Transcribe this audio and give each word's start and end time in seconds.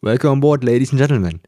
Welcome 0.00 0.30
on 0.30 0.40
board, 0.40 0.62
Ladies 0.62 0.92
and 0.92 1.00
Gentlemen. 1.00 1.40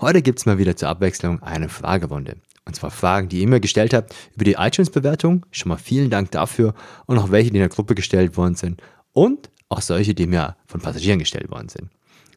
Heute 0.00 0.22
gibt 0.22 0.38
es 0.38 0.46
mal 0.46 0.58
wieder 0.58 0.76
zur 0.76 0.88
Abwechslung 0.88 1.42
eine 1.42 1.68
Fragerunde. 1.68 2.36
Und 2.64 2.76
zwar 2.76 2.92
Fragen, 2.92 3.28
die 3.28 3.38
ihr 3.38 3.42
immer 3.42 3.58
gestellt 3.58 3.92
habt 3.92 4.14
über 4.36 4.44
die 4.44 4.52
iTunes-Bewertung. 4.52 5.44
Schon 5.50 5.70
mal 5.70 5.76
vielen 5.76 6.08
Dank 6.08 6.30
dafür. 6.30 6.74
Und 7.06 7.18
auch 7.18 7.32
welche, 7.32 7.50
die 7.50 7.56
in 7.56 7.62
der 7.62 7.68
Gruppe 7.68 7.96
gestellt 7.96 8.36
worden 8.36 8.54
sind. 8.54 8.80
Und 9.12 9.50
auch 9.68 9.80
solche, 9.80 10.14
die 10.14 10.28
mir 10.28 10.54
von 10.68 10.80
Passagieren 10.80 11.18
gestellt 11.18 11.50
worden 11.50 11.68
sind. 11.68 11.90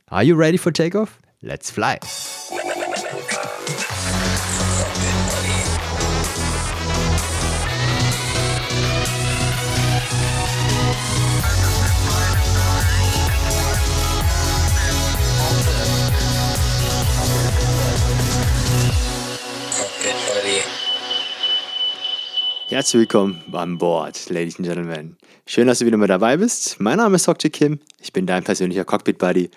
Are 0.08 0.24
you 0.24 0.36
ready 0.36 0.58
for 0.58 0.74
takeoff? 0.74 1.20
Let's 1.42 1.70
fly! 1.70 2.00
Herzlich 22.70 23.00
willkommen 23.00 23.42
an 23.52 23.80
Bord, 23.80 24.30
Ladies 24.30 24.60
and 24.60 24.68
Gentlemen. 24.68 25.18
Schön, 25.48 25.66
dass 25.66 25.80
du 25.80 25.88
wieder 25.88 25.98
mit 25.98 26.12
dabei 26.12 26.38
bist. 26.38 26.80
Mein 26.80 26.98
Name 26.98 27.16
ist 27.16 27.28
Dr. 27.28 27.50
Kim, 27.50 27.80
ich 28.00 28.14
bin 28.14 28.28
dein 28.28 28.44
persönlicher 28.44 28.86
Cockpit-Buddy 28.86 29.50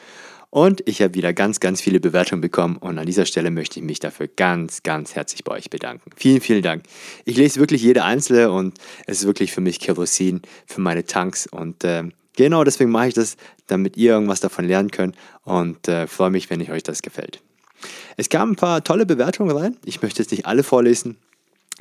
und 0.49 0.83
ich 0.89 1.03
habe 1.03 1.13
wieder 1.13 1.35
ganz, 1.35 1.61
ganz 1.61 1.83
viele 1.83 2.01
Bewertungen 2.01 2.41
bekommen 2.41 2.79
und 2.79 2.99
an 2.99 3.05
dieser 3.05 3.27
Stelle 3.27 3.51
möchte 3.51 3.81
ich 3.81 3.85
mich 3.85 4.01
dafür 4.01 4.29
ganz, 4.29 4.83
ganz 4.83 5.15
herzlich 5.15 5.45
bei 5.45 5.53
euch 5.53 5.69
bedanken. 5.69 6.11
Vielen, 6.17 6.41
vielen 6.41 6.63
Dank. 6.63 6.85
Ich 7.27 7.37
lese 7.37 7.61
wirklich 7.61 7.83
jede 7.83 8.03
einzelne 8.03 8.51
und 8.51 8.79
es 9.07 9.19
ist 9.19 9.27
wirklich 9.27 9.53
für 9.53 9.61
mich 9.61 9.79
Kerosin 9.79 10.41
für 10.65 10.81
meine 10.81 11.05
Tanks 11.05 11.47
und 11.47 11.85
äh, 11.85 12.05
genau 12.35 12.65
deswegen 12.65 12.91
mache 12.91 13.09
ich 13.09 13.15
das, 13.15 13.37
damit 13.67 13.99
ihr 13.99 14.13
irgendwas 14.13 14.41
davon 14.41 14.65
lernen 14.65 14.91
könnt 14.91 15.17
und 15.45 15.87
äh, 15.87 16.07
freue 16.07 16.31
mich, 16.31 16.49
wenn 16.49 16.63
euch 16.63 16.83
das 16.83 17.03
gefällt. 17.03 17.43
Es 18.17 18.31
kamen 18.31 18.53
ein 18.53 18.57
paar 18.57 18.83
tolle 18.83 19.05
Bewertungen 19.05 19.55
rein. 19.55 19.77
Ich 19.85 20.01
möchte 20.01 20.23
jetzt 20.23 20.31
nicht 20.31 20.47
alle 20.47 20.63
vorlesen. 20.63 21.19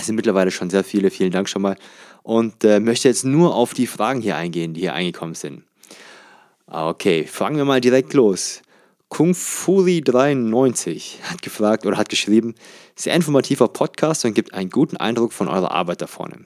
Es 0.02 0.07
sind 0.07 0.16
mittlerweile 0.16 0.49
schon 0.49 0.71
sehr 0.71 0.83
viele, 0.83 1.11
vielen 1.11 1.31
Dank 1.31 1.47
schon 1.47 1.61
mal. 1.61 1.77
Und 2.23 2.63
äh, 2.63 2.80
möchte 2.80 3.07
jetzt 3.07 3.23
nur 3.23 3.55
auf 3.55 3.75
die 3.75 3.85
Fragen 3.85 4.19
hier 4.19 4.35
eingehen, 4.35 4.73
die 4.73 4.81
hier 4.81 4.94
eingekommen 4.95 5.35
sind. 5.35 5.63
Okay, 6.66 7.25
fangen 7.27 7.57
wir 7.57 7.66
mal 7.66 7.81
direkt 7.81 8.13
los. 8.13 8.63
Kung 9.09 9.33
Furi93 9.33 11.22
hat 11.23 11.44
gefragt 11.44 11.85
oder 11.85 11.97
hat 11.97 12.09
geschrieben, 12.09 12.55
sehr 12.95 13.13
informativer 13.13 13.67
Podcast 13.67 14.25
und 14.25 14.33
gibt 14.33 14.53
einen 14.53 14.69
guten 14.72 14.97
Eindruck 14.97 15.33
von 15.33 15.47
eurer 15.47 15.72
Arbeit 15.72 16.02
da 16.02 16.07
vorne. 16.07 16.45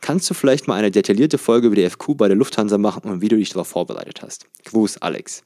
Kannst 0.00 0.30
du 0.30 0.34
vielleicht 0.34 0.66
mal 0.66 0.76
eine 0.76 0.90
detaillierte 0.90 1.38
Folge 1.38 1.66
über 1.66 1.76
die 1.76 1.88
FQ 1.88 2.16
bei 2.16 2.28
der 2.28 2.36
Lufthansa 2.36 2.78
machen 2.78 3.10
und 3.10 3.20
wie 3.20 3.28
du 3.28 3.36
dich 3.36 3.50
darauf 3.50 3.68
vorbereitet 3.68 4.22
hast? 4.22 4.46
Gruß, 4.64 5.02
Alex. 5.02 5.42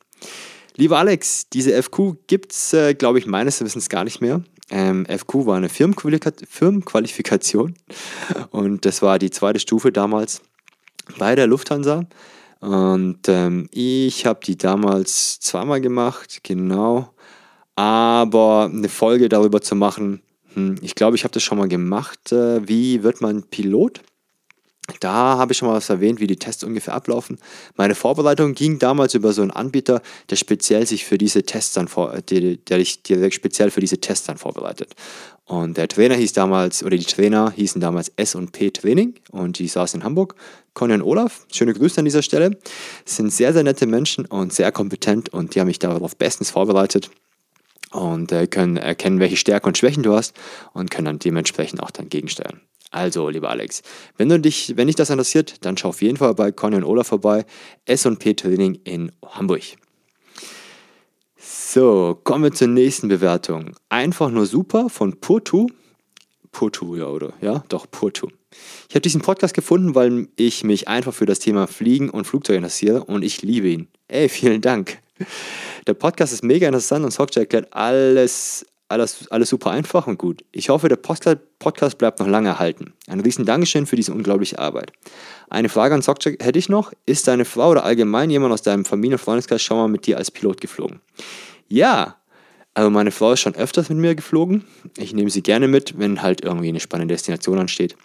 Lieber 0.77 0.99
Alex, 0.99 1.49
diese 1.49 1.83
FQ 1.83 2.19
gibt 2.29 2.53
es, 2.53 2.73
äh, 2.73 2.95
glaube 2.95 3.19
ich, 3.19 3.27
meines 3.27 3.61
Wissens 3.61 3.89
gar 3.89 4.05
nicht 4.05 4.21
mehr. 4.21 4.45
Ähm, 4.71 5.07
FQ 5.07 5.47
war 5.47 5.57
eine 5.57 5.69
Firmenqualifikation 5.69 7.75
und 8.51 8.85
das 8.85 9.03
war 9.03 9.19
die 9.19 9.31
zweite 9.31 9.61
Stufe 9.61 9.93
damals 9.93 10.43
bei 11.19 11.35
der 11.35 11.47
Lufthansa. 11.47 12.05
Und 12.61 13.29
ähm, 13.29 13.69
ich 13.71 14.27
habe 14.27 14.41
die 14.45 14.59
damals 14.59 15.41
zweimal 15.41 15.81
gemacht, 15.81 16.41
genau. 16.43 17.15
Aber 17.77 18.69
eine 18.73 18.89
Folge 18.89 19.29
darüber 19.29 19.61
zu 19.61 19.77
machen, 19.77 20.23
hm, 20.55 20.77
ich 20.83 20.97
glaube, 20.97 21.17
ich 21.17 21.25
habe 21.25 21.33
das 21.33 21.43
schon 21.43 21.59
mal 21.59 21.69
gemacht. 21.69 22.33
Äh, 22.33 22.67
wie 22.67 23.05
wird 23.05 23.21
man 23.21 23.45
Pilot? 23.45 24.01
Da 25.01 25.37
habe 25.37 25.53
ich 25.53 25.59
schon 25.59 25.69
mal 25.69 25.75
was 25.75 25.91
erwähnt, 25.91 26.19
wie 26.19 26.27
die 26.27 26.37
Tests 26.37 26.65
ungefähr 26.65 26.95
ablaufen. 26.95 27.39
Meine 27.77 27.95
Vorbereitung 27.95 28.55
ging 28.55 28.79
damals 28.79 29.15
über 29.15 29.33
so 29.33 29.43
einen 29.43 29.51
Anbieter, 29.51 30.01
der 30.31 30.37
speziell 30.37 30.87
sich 30.87 31.05
für 31.05 31.19
diese 31.19 31.43
Tests 31.43 31.75
dann 31.75 31.89
vor, 31.89 32.21
der, 32.23 32.57
der 32.57 32.79
direkt 33.07 33.35
speziell 33.35 33.71
für 33.71 33.81
diese 33.81 34.01
Tests 34.01 34.27
dann 34.27 34.39
vorbereitet. 34.39 34.95
Und 35.45 35.77
der 35.77 35.89
Trainer 35.89 36.15
hieß 36.15 36.33
damals, 36.33 36.83
oder 36.83 36.97
die 36.97 37.05
Trainer 37.05 37.53
hießen 37.55 37.81
damals 37.81 38.13
S&P 38.17 38.71
Training 38.71 39.15
und 39.31 39.59
die 39.59 39.69
saßen 39.69 40.01
in 40.01 40.05
Hamburg. 40.05 40.35
Conny 40.75 40.95
und 40.95 41.03
Olaf, 41.03 41.47
schöne 41.53 41.75
Grüße 41.75 41.99
an 41.99 42.05
dieser 42.05 42.23
Stelle. 42.23 42.59
sind 43.05 43.33
sehr, 43.33 43.53
sehr 43.53 43.63
nette 43.63 43.87
Menschen 43.87 44.27
und 44.27 44.53
sehr 44.53 44.73
kompetent 44.73 45.31
und 45.31 45.55
die 45.55 45.61
haben 45.61 45.69
mich 45.69 45.79
darauf 45.79 46.17
bestens 46.17 46.51
vorbereitet 46.51 47.11
und 47.93 48.33
äh, 48.33 48.47
können 48.47 48.77
erkennen, 48.77 49.21
welche 49.21 49.37
Stärken 49.37 49.69
und 49.69 49.79
Schwächen 49.79 50.03
du 50.03 50.15
hast 50.15 50.35
und 50.73 50.91
können 50.91 51.07
dann 51.07 51.19
dementsprechend 51.19 51.83
auch 51.83 51.91
dann 51.91 52.09
gegensteuern. 52.09 52.61
Also, 52.91 53.29
lieber 53.29 53.51
Alex, 53.51 53.83
wenn 54.17 54.29
du 54.29 54.41
dich, 54.41 54.77
wenn 54.77 54.87
dich 54.87 54.97
das 54.97 55.11
interessiert, 55.11 55.65
dann 55.65 55.77
schau 55.77 55.91
auf 55.91 56.03
jeden 56.03 56.17
Fall 56.17 56.35
bei 56.35 56.53
Conny 56.53 56.77
und 56.77 56.85
Olaf 56.85 57.09
vorbei. 57.09 57.45
S&P 57.85 58.35
Training 58.35 58.81
in 58.85 59.13
Hamburg. 59.25 59.63
So, 61.37 62.19
kommen 62.25 62.45
wir 62.45 62.53
zur 62.53 62.69
nächsten 62.69 63.09
Bewertung. 63.09 63.77
Einfach 63.89 64.31
nur 64.31 64.47
super 64.47 64.89
von 64.89 65.21
Purtu. 65.21 65.67
Purtu, 66.51 66.97
ja, 66.97 67.07
oder? 67.07 67.35
Ja, 67.43 67.63
doch, 67.69 67.91
Purtu. 67.91 68.29
Ich 68.89 68.95
habe 68.95 69.03
diesen 69.03 69.21
Podcast 69.21 69.55
gefunden, 69.55 69.95
weil 69.95 70.29
ich 70.37 70.65
mich 70.65 70.89
einfach 70.89 71.13
für 71.13 71.27
das 71.27 71.39
Thema 71.39 71.67
Fliegen 71.67 72.09
und 72.09 72.27
Flugzeug 72.27 72.57
interessiere 72.57 73.05
und 73.05 73.23
ich 73.23 73.43
liebe 73.43 73.69
ihn. 73.69 73.89
Ey, 74.09 74.29
vielen 74.29 74.63
Dank. 74.63 74.99
Der 75.87 75.95
Podcast 75.95 76.33
ist 76.33 76.43
mega 76.43 76.67
interessant 76.67 77.05
und 77.05 77.11
Sockja 77.11 77.43
erklärt 77.43 77.73
alles 77.73 78.67
alles, 78.89 79.31
alles 79.31 79.51
super 79.51 79.71
einfach 79.71 80.07
und 80.07 80.19
gut. 80.19 80.45
Ich 80.51 80.71
hoffe, 80.71 80.89
der 80.89 80.97
Podcast 80.97 81.99
bleibt 81.99 82.21
noch 82.21 82.27
lange 82.27 82.49
erhalten. 82.49 82.95
Ein 83.07 83.21
riesen 83.21 83.45
Dankeschön 83.45 83.87
für 83.87 83.97
diese 83.97 84.13
unglaubliche 84.13 84.59
Arbeit. 84.59 84.93
Eine 85.51 85.69
Frage 85.69 85.95
an 85.95 86.03
Sockcheck 86.03 86.43
hätte 86.43 86.59
ich 86.59 86.69
noch. 86.69 86.93
Ist 87.07 87.29
deine 87.29 87.45
Frau 87.45 87.71
oder 87.71 87.85
allgemein 87.85 88.31
jemand 88.31 88.53
aus 88.53 88.63
deinem 88.63 88.85
Familien- 88.85 89.19
und 89.19 89.25
Freundeskreis 89.25 89.63
schon 89.63 89.77
mal 89.77 89.89
mit 89.89 90.07
dir 90.07 90.17
als 90.17 90.31
Pilot 90.31 90.61
geflogen? 90.61 91.01
Ja, 91.69 92.17
also 92.75 92.91
meine 92.91 93.11
Frau 93.11 93.33
ist 93.33 93.41
schon 93.41 93.57
öfters 93.57 93.89
mit 93.89 93.99
mir 93.99 94.15
geflogen. 94.15 94.65
Ich 94.97 95.13
nehme 95.13 95.31
sie 95.31 95.43
gerne 95.43 95.69
mit, 95.69 95.99
wenn 95.99 96.23
halt 96.23 96.43
irgendwie 96.43 96.69
eine 96.69 96.81
spannende 96.81 97.13
Destination 97.13 97.59
ansteht. 97.59 97.97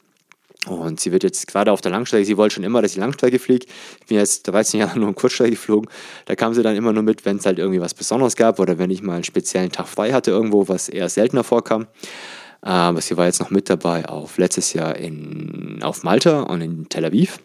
Und 0.68 1.00
sie 1.00 1.12
wird 1.12 1.24
jetzt 1.24 1.48
gerade 1.48 1.72
auf 1.72 1.82
der 1.82 1.92
Langstrecke, 1.92 2.26
sie 2.26 2.38
wollte 2.38 2.56
schon 2.56 2.64
immer, 2.64 2.82
dass 2.82 2.92
ich 2.92 2.98
Langstrecke 2.98 3.38
fliege. 3.38 3.66
Ich 4.00 4.08
bin 4.08 4.18
jetzt 4.18 4.44
13 4.44 4.80
Jahre 4.80 4.98
nur 5.00 5.10
im 5.10 5.16
Kurzstrecke 5.16 5.52
geflogen. 5.52 5.90
Da 6.26 6.36
kam 6.36 6.54
sie 6.54 6.64
dann 6.64 6.76
immer 6.76 6.94
nur 6.94 7.04
mit, 7.04 7.26
wenn 7.26 7.38
es 7.38 7.46
halt 7.46 7.60
irgendwie 7.60 7.82
was 7.82 7.94
Besonderes 7.94 8.36
gab 8.36 8.60
oder 8.60 8.78
wenn 8.78 8.90
ich 8.90 9.02
mal 9.02 9.16
einen 9.16 9.24
speziellen 9.24 9.72
Tag 9.72 9.88
frei 9.88 10.14
hatte 10.14 10.32
irgendwo, 10.32 10.68
was 10.68 10.90
eher 10.90 11.10
seltener 11.10 11.44
vorkam. 11.44 11.88
Aber 12.62 13.02
sie 13.02 13.18
war 13.18 13.26
jetzt 13.26 13.42
noch 13.42 13.50
mit 13.50 13.70
dabei 13.70 14.08
auf 14.08 14.38
letztes 14.38 14.72
Jahr 14.72 14.96
in, 14.96 15.80
auf 15.84 16.04
Malta 16.04 16.44
und 16.44 16.62
in 16.62 16.88
Tel 16.88 17.04
Aviv. 17.04 17.40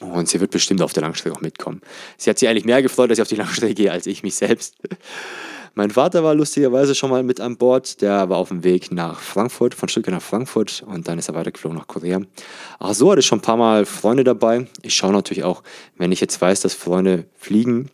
Und 0.00 0.28
sie 0.28 0.40
wird 0.40 0.50
bestimmt 0.50 0.82
auf 0.82 0.92
der 0.92 1.02
Langstrecke 1.02 1.34
auch 1.34 1.40
mitkommen. 1.40 1.80
Sie 2.18 2.28
hat 2.28 2.38
sich 2.38 2.48
eigentlich 2.48 2.66
mehr 2.66 2.82
gefreut, 2.82 3.10
dass 3.10 3.18
ich 3.18 3.22
auf 3.22 3.28
die 3.28 3.36
Langstrecke 3.36 3.74
gehe, 3.74 3.92
als 3.92 4.06
ich 4.06 4.22
mich 4.22 4.34
selbst. 4.34 4.74
Mein 5.76 5.90
Vater 5.90 6.22
war 6.22 6.36
lustigerweise 6.36 6.94
schon 6.94 7.10
mal 7.10 7.24
mit 7.24 7.40
an 7.40 7.56
Bord. 7.56 8.00
Der 8.00 8.28
war 8.28 8.38
auf 8.38 8.48
dem 8.48 8.62
Weg 8.62 8.92
nach 8.92 9.18
Frankfurt, 9.18 9.74
von 9.74 9.88
Stuttgart 9.88 10.14
nach 10.14 10.22
Frankfurt 10.22 10.84
und 10.86 11.08
dann 11.08 11.18
ist 11.18 11.28
er 11.28 11.34
weitergeflogen 11.34 11.76
nach 11.76 11.88
Korea. 11.88 12.20
Ach 12.78 12.94
so, 12.94 13.10
hatte 13.10 13.20
ich 13.20 13.26
schon 13.26 13.40
ein 13.40 13.42
paar 13.42 13.56
Mal 13.56 13.84
Freunde 13.84 14.22
dabei. 14.22 14.68
Ich 14.82 14.94
schaue 14.94 15.12
natürlich 15.12 15.42
auch, 15.42 15.64
wenn 15.96 16.12
ich 16.12 16.20
jetzt 16.20 16.40
weiß, 16.40 16.60
dass 16.60 16.74
Freunde 16.74 17.26
fliegen, 17.36 17.90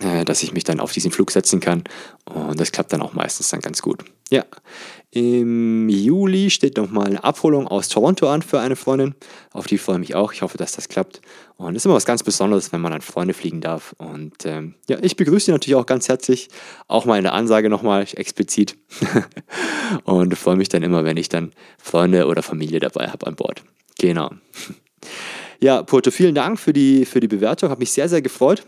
dass 0.00 0.42
ich 0.42 0.52
mich 0.52 0.64
dann 0.64 0.80
auf 0.80 0.92
diesen 0.92 1.10
Flug 1.10 1.30
setzen 1.30 1.60
kann. 1.60 1.84
Und 2.26 2.60
das 2.60 2.72
klappt 2.72 2.92
dann 2.92 3.02
auch 3.02 3.14
meistens 3.14 3.48
dann 3.48 3.60
ganz 3.60 3.80
gut. 3.80 4.04
Ja, 4.30 4.44
im 5.10 5.88
Juli 5.88 6.50
steht 6.50 6.76
nochmal 6.76 7.06
eine 7.06 7.24
Abholung 7.24 7.66
aus 7.68 7.88
Toronto 7.88 8.28
an 8.28 8.42
für 8.42 8.60
eine 8.60 8.76
Freundin. 8.76 9.14
Auf 9.52 9.66
die 9.66 9.78
freue 9.78 9.96
ich 9.96 10.00
mich 10.00 10.14
auch. 10.14 10.32
Ich 10.32 10.42
hoffe, 10.42 10.58
dass 10.58 10.72
das 10.72 10.88
klappt. 10.88 11.22
Und 11.56 11.74
es 11.74 11.82
ist 11.82 11.86
immer 11.86 11.94
was 11.94 12.04
ganz 12.04 12.22
Besonderes, 12.22 12.72
wenn 12.72 12.82
man 12.82 12.92
an 12.92 13.00
Freunde 13.00 13.32
fliegen 13.32 13.62
darf. 13.62 13.94
Und 13.96 14.44
ähm, 14.44 14.74
ja, 14.88 14.98
ich 15.00 15.16
begrüße 15.16 15.46
Sie 15.46 15.52
natürlich 15.52 15.76
auch 15.76 15.86
ganz 15.86 16.08
herzlich. 16.08 16.48
Auch 16.88 17.06
mal 17.06 17.16
in 17.16 17.22
der 17.22 17.32
Ansage 17.32 17.70
nochmal 17.70 18.06
explizit. 18.16 18.76
und 20.04 20.36
freue 20.36 20.56
mich 20.56 20.68
dann 20.68 20.82
immer, 20.82 21.04
wenn 21.04 21.16
ich 21.16 21.30
dann 21.30 21.52
Freunde 21.78 22.26
oder 22.26 22.42
Familie 22.42 22.80
dabei 22.80 23.08
habe 23.08 23.26
an 23.26 23.36
Bord. 23.36 23.62
Genau. 23.98 24.30
Ja, 25.60 25.82
Porto, 25.82 26.10
vielen 26.10 26.34
Dank 26.34 26.58
für 26.58 26.74
die, 26.74 27.06
für 27.06 27.20
die 27.20 27.28
Bewertung. 27.28 27.70
Hat 27.70 27.78
mich 27.78 27.92
sehr, 27.92 28.10
sehr 28.10 28.20
gefreut. 28.20 28.66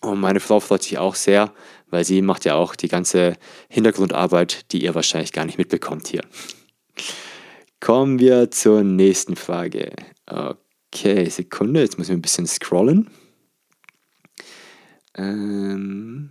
Und 0.00 0.20
meine 0.20 0.40
Frau 0.40 0.60
freut 0.60 0.82
sich 0.82 0.98
auch 0.98 1.14
sehr, 1.14 1.52
weil 1.88 2.04
sie 2.04 2.22
macht 2.22 2.44
ja 2.44 2.54
auch 2.54 2.76
die 2.76 2.88
ganze 2.88 3.36
Hintergrundarbeit, 3.68 4.72
die 4.72 4.82
ihr 4.82 4.94
wahrscheinlich 4.94 5.32
gar 5.32 5.44
nicht 5.44 5.58
mitbekommt 5.58 6.08
hier. 6.08 6.22
Kommen 7.80 8.18
wir 8.18 8.50
zur 8.50 8.82
nächsten 8.82 9.36
Frage. 9.36 9.92
Okay, 10.26 11.28
Sekunde, 11.28 11.80
jetzt 11.80 11.98
muss 11.98 12.08
ich 12.08 12.14
ein 12.14 12.22
bisschen 12.22 12.46
scrollen. 12.46 13.10
Ähm, 15.14 16.30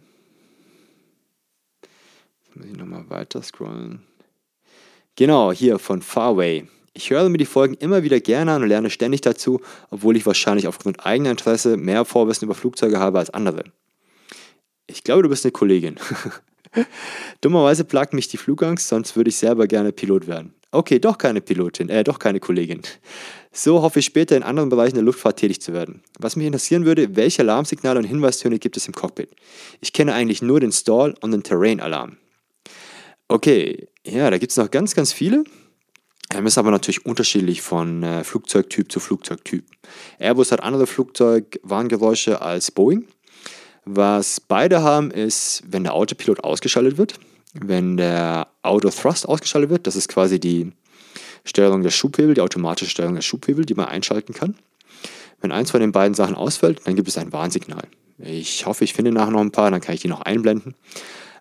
jetzt 2.43 2.55
muss 2.55 2.65
ich 2.65 2.77
nochmal 2.77 3.09
weiter 3.09 3.41
scrollen. 3.41 4.03
Genau, 5.15 5.51
hier 5.51 5.79
von 5.79 6.01
Farway. 6.01 6.67
Ich 6.97 7.09
höre 7.09 7.27
mir 7.27 7.37
die 7.37 7.45
Folgen 7.45 7.73
immer 7.75 8.03
wieder 8.03 8.21
gerne 8.21 8.53
an 8.53 8.63
und 8.63 8.69
lerne 8.69 8.89
ständig 8.89 9.19
dazu, 9.19 9.59
obwohl 9.89 10.15
ich 10.15 10.25
wahrscheinlich 10.25 10.65
aufgrund 10.65 11.05
eigener 11.05 11.29
Interesse 11.29 11.75
mehr 11.75 12.05
Vorwissen 12.05 12.45
über 12.45 12.55
Flugzeuge 12.55 12.99
habe 12.99 13.19
als 13.19 13.29
andere. 13.29 13.65
Ich 14.87 15.03
glaube, 15.03 15.23
du 15.23 15.29
bist 15.29 15.43
eine 15.43 15.51
Kollegin. 15.51 15.97
Dummerweise 17.41 17.83
plagt 17.83 18.13
mich 18.13 18.29
die 18.29 18.37
Flugangst, 18.37 18.87
sonst 18.87 19.17
würde 19.17 19.29
ich 19.29 19.35
selber 19.35 19.67
gerne 19.67 19.91
Pilot 19.91 20.27
werden. 20.27 20.53
Okay, 20.71 20.99
doch 20.99 21.17
keine 21.17 21.41
Pilotin, 21.41 21.89
äh, 21.89 22.05
doch 22.05 22.17
keine 22.17 22.39
Kollegin. 22.39 22.81
So 23.51 23.81
hoffe 23.81 23.99
ich 23.99 24.05
später 24.05 24.37
in 24.37 24.43
anderen 24.43 24.69
Bereichen 24.69 24.95
der 24.95 25.03
Luftfahrt 25.03 25.37
tätig 25.37 25.61
zu 25.61 25.73
werden. 25.73 26.01
Was 26.19 26.37
mich 26.37 26.45
interessieren 26.45 26.85
würde, 26.85 27.17
welche 27.17 27.41
Alarmsignale 27.41 27.99
und 27.99 28.05
Hinweistöne 28.05 28.57
gibt 28.57 28.77
es 28.77 28.87
im 28.87 28.93
Cockpit? 28.93 29.29
Ich 29.81 29.91
kenne 29.91 30.13
eigentlich 30.13 30.41
nur 30.41 30.61
den 30.61 30.71
Stall- 30.71 31.15
und 31.19 31.31
den 31.31 31.43
Terrain-Alarm. 31.43 32.17
Okay, 33.27 33.89
ja, 34.05 34.29
da 34.29 34.37
gibt 34.37 34.51
es 34.51 34.57
noch 34.57 34.71
ganz, 34.71 34.95
ganz 34.95 35.11
viele. 35.11 35.43
Ähm, 36.33 36.47
ist 36.47 36.57
aber 36.57 36.71
natürlich 36.71 37.05
unterschiedlich 37.05 37.61
von 37.61 38.03
äh, 38.03 38.23
Flugzeugtyp 38.23 38.91
zu 38.91 38.99
Flugzeugtyp. 38.99 39.65
Airbus 40.19 40.51
hat 40.51 40.63
andere 40.63 40.87
Flugzeugwarngeräusche 40.87 42.41
als 42.41 42.71
Boeing. 42.71 43.05
Was 43.85 44.39
beide 44.39 44.81
haben, 44.81 45.11
ist, 45.11 45.63
wenn 45.67 45.83
der 45.83 45.93
Autopilot 45.93 46.43
ausgeschaltet 46.43 46.97
wird, 46.97 47.19
wenn 47.53 47.97
der 47.97 48.47
Auto 48.63 48.89
Thrust 48.89 49.29
ausgeschaltet 49.29 49.69
wird, 49.69 49.87
das 49.87 49.95
ist 49.95 50.09
quasi 50.09 50.39
die 50.39 50.71
Steuerung 51.43 51.83
der 51.83 51.91
Schubhebel, 51.91 52.33
die 52.33 52.41
automatische 52.41 52.89
Steuerung 52.89 53.13
der 53.13 53.21
Schubhebel, 53.21 53.65
die 53.65 53.75
man 53.75 53.85
einschalten 53.85 54.33
kann. 54.33 54.55
Wenn 55.39 55.51
eins 55.51 55.69
von 55.69 55.79
den 55.79 55.91
beiden 55.91 56.15
Sachen 56.15 56.35
ausfällt, 56.35 56.81
dann 56.85 56.95
gibt 56.95 57.07
es 57.07 57.17
ein 57.19 57.31
Warnsignal. 57.31 57.83
Ich 58.17 58.65
hoffe, 58.65 58.83
ich 58.83 58.93
finde 58.93 59.11
nachher 59.11 59.31
noch 59.31 59.41
ein 59.41 59.51
paar, 59.51 59.69
dann 59.69 59.81
kann 59.81 59.93
ich 59.93 60.01
die 60.01 60.07
noch 60.07 60.21
einblenden. 60.21 60.73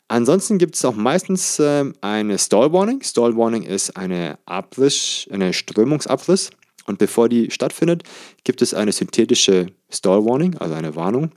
Ansonsten 0.08 0.58
gibt 0.58 0.74
es 0.76 0.84
auch 0.84 0.94
meistens 0.94 1.58
äh, 1.58 1.90
eine 2.00 2.38
Stall 2.38 2.72
Warning. 2.72 3.02
Stall 3.02 3.36
Warning 3.36 3.62
ist 3.62 3.96
eine 3.96 4.38
Abriss, 4.44 5.26
eine 5.30 5.52
Strömungsabriss. 5.52 6.50
Und 6.86 6.98
bevor 6.98 7.28
die 7.28 7.50
stattfindet, 7.50 8.02
gibt 8.44 8.60
es 8.60 8.74
eine 8.74 8.92
synthetische 8.92 9.68
Stall 9.90 10.24
Warning, 10.24 10.56
also 10.58 10.74
eine 10.74 10.94
Warnung. 10.94 11.32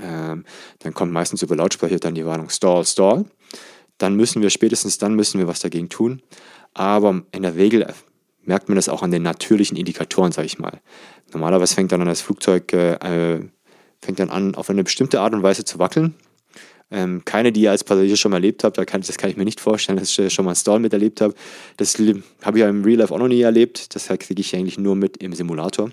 Ähm, 0.00 0.44
dann 0.80 0.94
kommt 0.94 1.12
meistens 1.12 1.42
über 1.42 1.54
Lautsprecher 1.54 1.98
dann 1.98 2.16
die 2.16 2.26
Warnung 2.26 2.48
Stall, 2.48 2.84
Stall. 2.84 3.24
Dann 3.98 4.16
müssen 4.16 4.42
wir 4.42 4.50
spätestens 4.50 4.98
dann 4.98 5.14
müssen 5.14 5.38
wir 5.38 5.46
was 5.46 5.60
dagegen 5.60 5.88
tun. 5.88 6.22
Aber 6.74 7.22
in 7.30 7.42
der 7.42 7.54
Regel 7.54 7.86
merkt 8.42 8.68
man 8.68 8.76
das 8.76 8.88
auch 8.88 9.02
an 9.02 9.12
den 9.12 9.22
natürlichen 9.22 9.76
Indikatoren, 9.76 10.32
sage 10.32 10.46
ich 10.46 10.58
mal. 10.58 10.80
Normalerweise 11.32 11.74
fängt 11.74 11.92
dann 11.92 12.04
das 12.04 12.20
Flugzeug 12.20 12.72
äh, 12.72 13.40
fängt 14.02 14.18
dann 14.18 14.30
an, 14.30 14.54
auf 14.54 14.68
eine 14.68 14.84
bestimmte 14.84 15.20
Art 15.20 15.34
und 15.34 15.42
Weise 15.42 15.64
zu 15.64 15.78
wackeln. 15.78 16.14
Ähm, 16.90 17.22
keine, 17.24 17.50
die 17.50 17.62
ihr 17.62 17.72
als 17.72 17.82
Passagier 17.82 18.16
schon 18.16 18.30
mal 18.30 18.36
erlebt 18.36 18.62
habt, 18.62 18.78
da 18.78 18.84
kann, 18.84 19.00
das 19.00 19.16
kann 19.18 19.28
ich 19.28 19.36
mir 19.36 19.44
nicht 19.44 19.60
vorstellen, 19.60 19.98
dass 19.98 20.16
ich 20.16 20.32
schon 20.32 20.44
mal 20.44 20.52
einen 20.52 20.56
Stall 20.56 20.78
miterlebt 20.78 21.20
habe. 21.20 21.34
Das 21.76 21.98
habe 21.98 22.58
ich 22.58 22.62
ja 22.62 22.68
im 22.68 22.84
Real 22.84 22.98
Life 22.98 23.12
auch 23.12 23.18
noch 23.18 23.28
nie 23.28 23.40
erlebt. 23.40 23.94
Das 23.94 24.06
kriege 24.06 24.40
ich 24.40 24.54
eigentlich 24.54 24.78
nur 24.78 24.94
mit 24.94 25.16
im 25.16 25.32
Simulator. 25.32 25.90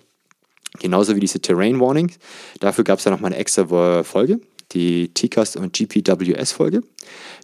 Genauso 0.79 1.15
wie 1.15 1.19
diese 1.19 1.39
Terrain 1.39 1.79
Warnings. 1.79 2.17
Dafür 2.59 2.83
gab 2.83 2.99
es 2.99 3.05
ja 3.05 3.11
noch 3.11 3.19
mal 3.19 3.27
eine 3.27 3.37
extra 3.37 4.03
Folge, 4.03 4.39
die 4.71 5.11
TCAS 5.13 5.55
und 5.55 5.73
GPWS 5.73 6.51
Folge. 6.51 6.81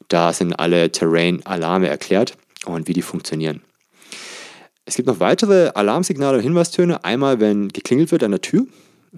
Da 0.07 0.33
sind 0.33 0.53
alle 0.53 0.91
Terrain-Alarme 0.91 1.89
erklärt 1.89 2.37
und 2.65 2.87
wie 2.87 2.93
die 2.93 3.01
funktionieren. 3.01 3.61
Es 4.85 4.95
gibt 4.95 5.07
noch 5.07 5.19
weitere 5.19 5.69
Alarmsignale 5.75 6.37
und 6.37 6.43
Hinweistöne. 6.43 7.03
Einmal, 7.03 7.39
wenn 7.39 7.67
geklingelt 7.69 8.11
wird 8.11 8.23
an 8.23 8.31
der 8.31 8.41
Tür. 8.41 8.65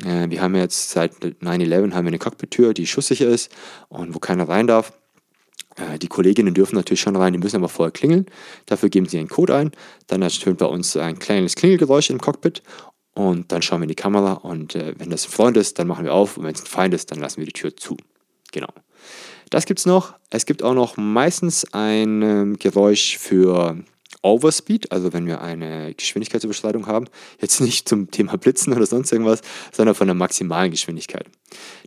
Äh, 0.03 0.29
wir 0.29 0.41
haben 0.41 0.55
jetzt 0.55 0.91
seit 0.91 1.13
9-11 1.15 1.93
eine 1.93 2.19
Cockpit-Tür, 2.19 2.73
die 2.73 2.87
schusssicher 2.87 3.27
ist 3.27 3.51
und 3.89 4.15
wo 4.15 4.19
keiner 4.19 4.47
rein 4.47 4.67
darf. 4.67 4.93
Äh, 5.75 5.99
die 5.99 6.07
Kolleginnen 6.07 6.53
dürfen 6.53 6.75
natürlich 6.75 7.01
schon 7.01 7.15
rein, 7.15 7.33
die 7.33 7.39
müssen 7.39 7.57
aber 7.57 7.69
vorher 7.69 7.91
klingeln. 7.91 8.25
Dafür 8.65 8.89
geben 8.89 9.07
sie 9.07 9.19
einen 9.19 9.29
Code 9.29 9.55
ein. 9.55 9.71
Dann 10.07 10.21
ertönt 10.21 10.57
bei 10.57 10.65
uns 10.65 10.95
ein 10.97 11.19
kleines 11.19 11.55
Klingelgeräusch 11.55 12.09
im 12.09 12.19
Cockpit 12.19 12.61
und 13.13 13.51
dann 13.51 13.61
schauen 13.61 13.81
wir 13.81 13.83
in 13.83 13.89
die 13.89 13.95
Kamera 13.95 14.33
und 14.33 14.75
äh, 14.75 14.93
wenn 14.97 15.09
das 15.09 15.25
ein 15.25 15.31
Freund 15.31 15.57
ist, 15.57 15.79
dann 15.79 15.87
machen 15.87 16.05
wir 16.05 16.13
auf 16.13 16.37
und 16.37 16.45
wenn 16.45 16.55
es 16.55 16.61
ein 16.61 16.67
Feind 16.67 16.93
ist, 16.93 17.11
dann 17.11 17.19
lassen 17.19 17.37
wir 17.37 17.45
die 17.45 17.53
Tür 17.53 17.75
zu. 17.75 17.97
Genau. 18.51 18.69
Das 19.49 19.65
gibt 19.65 19.79
es 19.79 19.85
noch. 19.85 20.13
Es 20.29 20.45
gibt 20.45 20.63
auch 20.63 20.73
noch 20.73 20.95
meistens 20.95 21.65
ein 21.73 22.21
ähm, 22.21 22.57
Geräusch 22.57 23.17
für 23.17 23.77
Overspeed, 24.23 24.91
also 24.91 25.13
wenn 25.13 25.25
wir 25.25 25.41
eine 25.41 25.93
Geschwindigkeitsüberschreitung 25.95 26.87
haben. 26.87 27.07
Jetzt 27.39 27.59
nicht 27.61 27.89
zum 27.89 28.11
Thema 28.11 28.37
Blitzen 28.37 28.73
oder 28.73 28.85
sonst 28.85 29.11
irgendwas, 29.11 29.41
sondern 29.71 29.95
von 29.95 30.07
der 30.07 30.15
maximalen 30.15 30.71
Geschwindigkeit. 30.71 31.25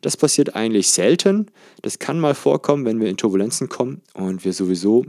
Das 0.00 0.16
passiert 0.16 0.56
eigentlich 0.56 0.88
selten. 0.90 1.50
Das 1.82 1.98
kann 1.98 2.19
mal 2.19 2.34
vorkommen, 2.34 2.84
wenn 2.84 3.00
wir 3.00 3.08
in 3.08 3.16
Turbulenzen 3.16 3.69
kommen 3.69 4.02
und 4.14 4.44
wir 4.44 4.52
sowieso 4.52 5.04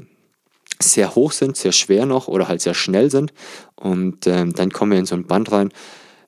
sehr 0.79 1.15
hoch 1.15 1.31
sind, 1.31 1.57
sehr 1.57 1.71
schwer 1.71 2.05
noch 2.05 2.27
oder 2.27 2.47
halt 2.47 2.61
sehr 2.61 2.73
schnell 2.73 3.09
sind. 3.09 3.33
Und 3.75 4.27
ähm, 4.27 4.53
dann 4.53 4.71
kommen 4.71 4.91
wir 4.91 4.99
in 4.99 5.05
so 5.05 5.15
ein 5.15 5.25
Band 5.25 5.51
rein, 5.51 5.71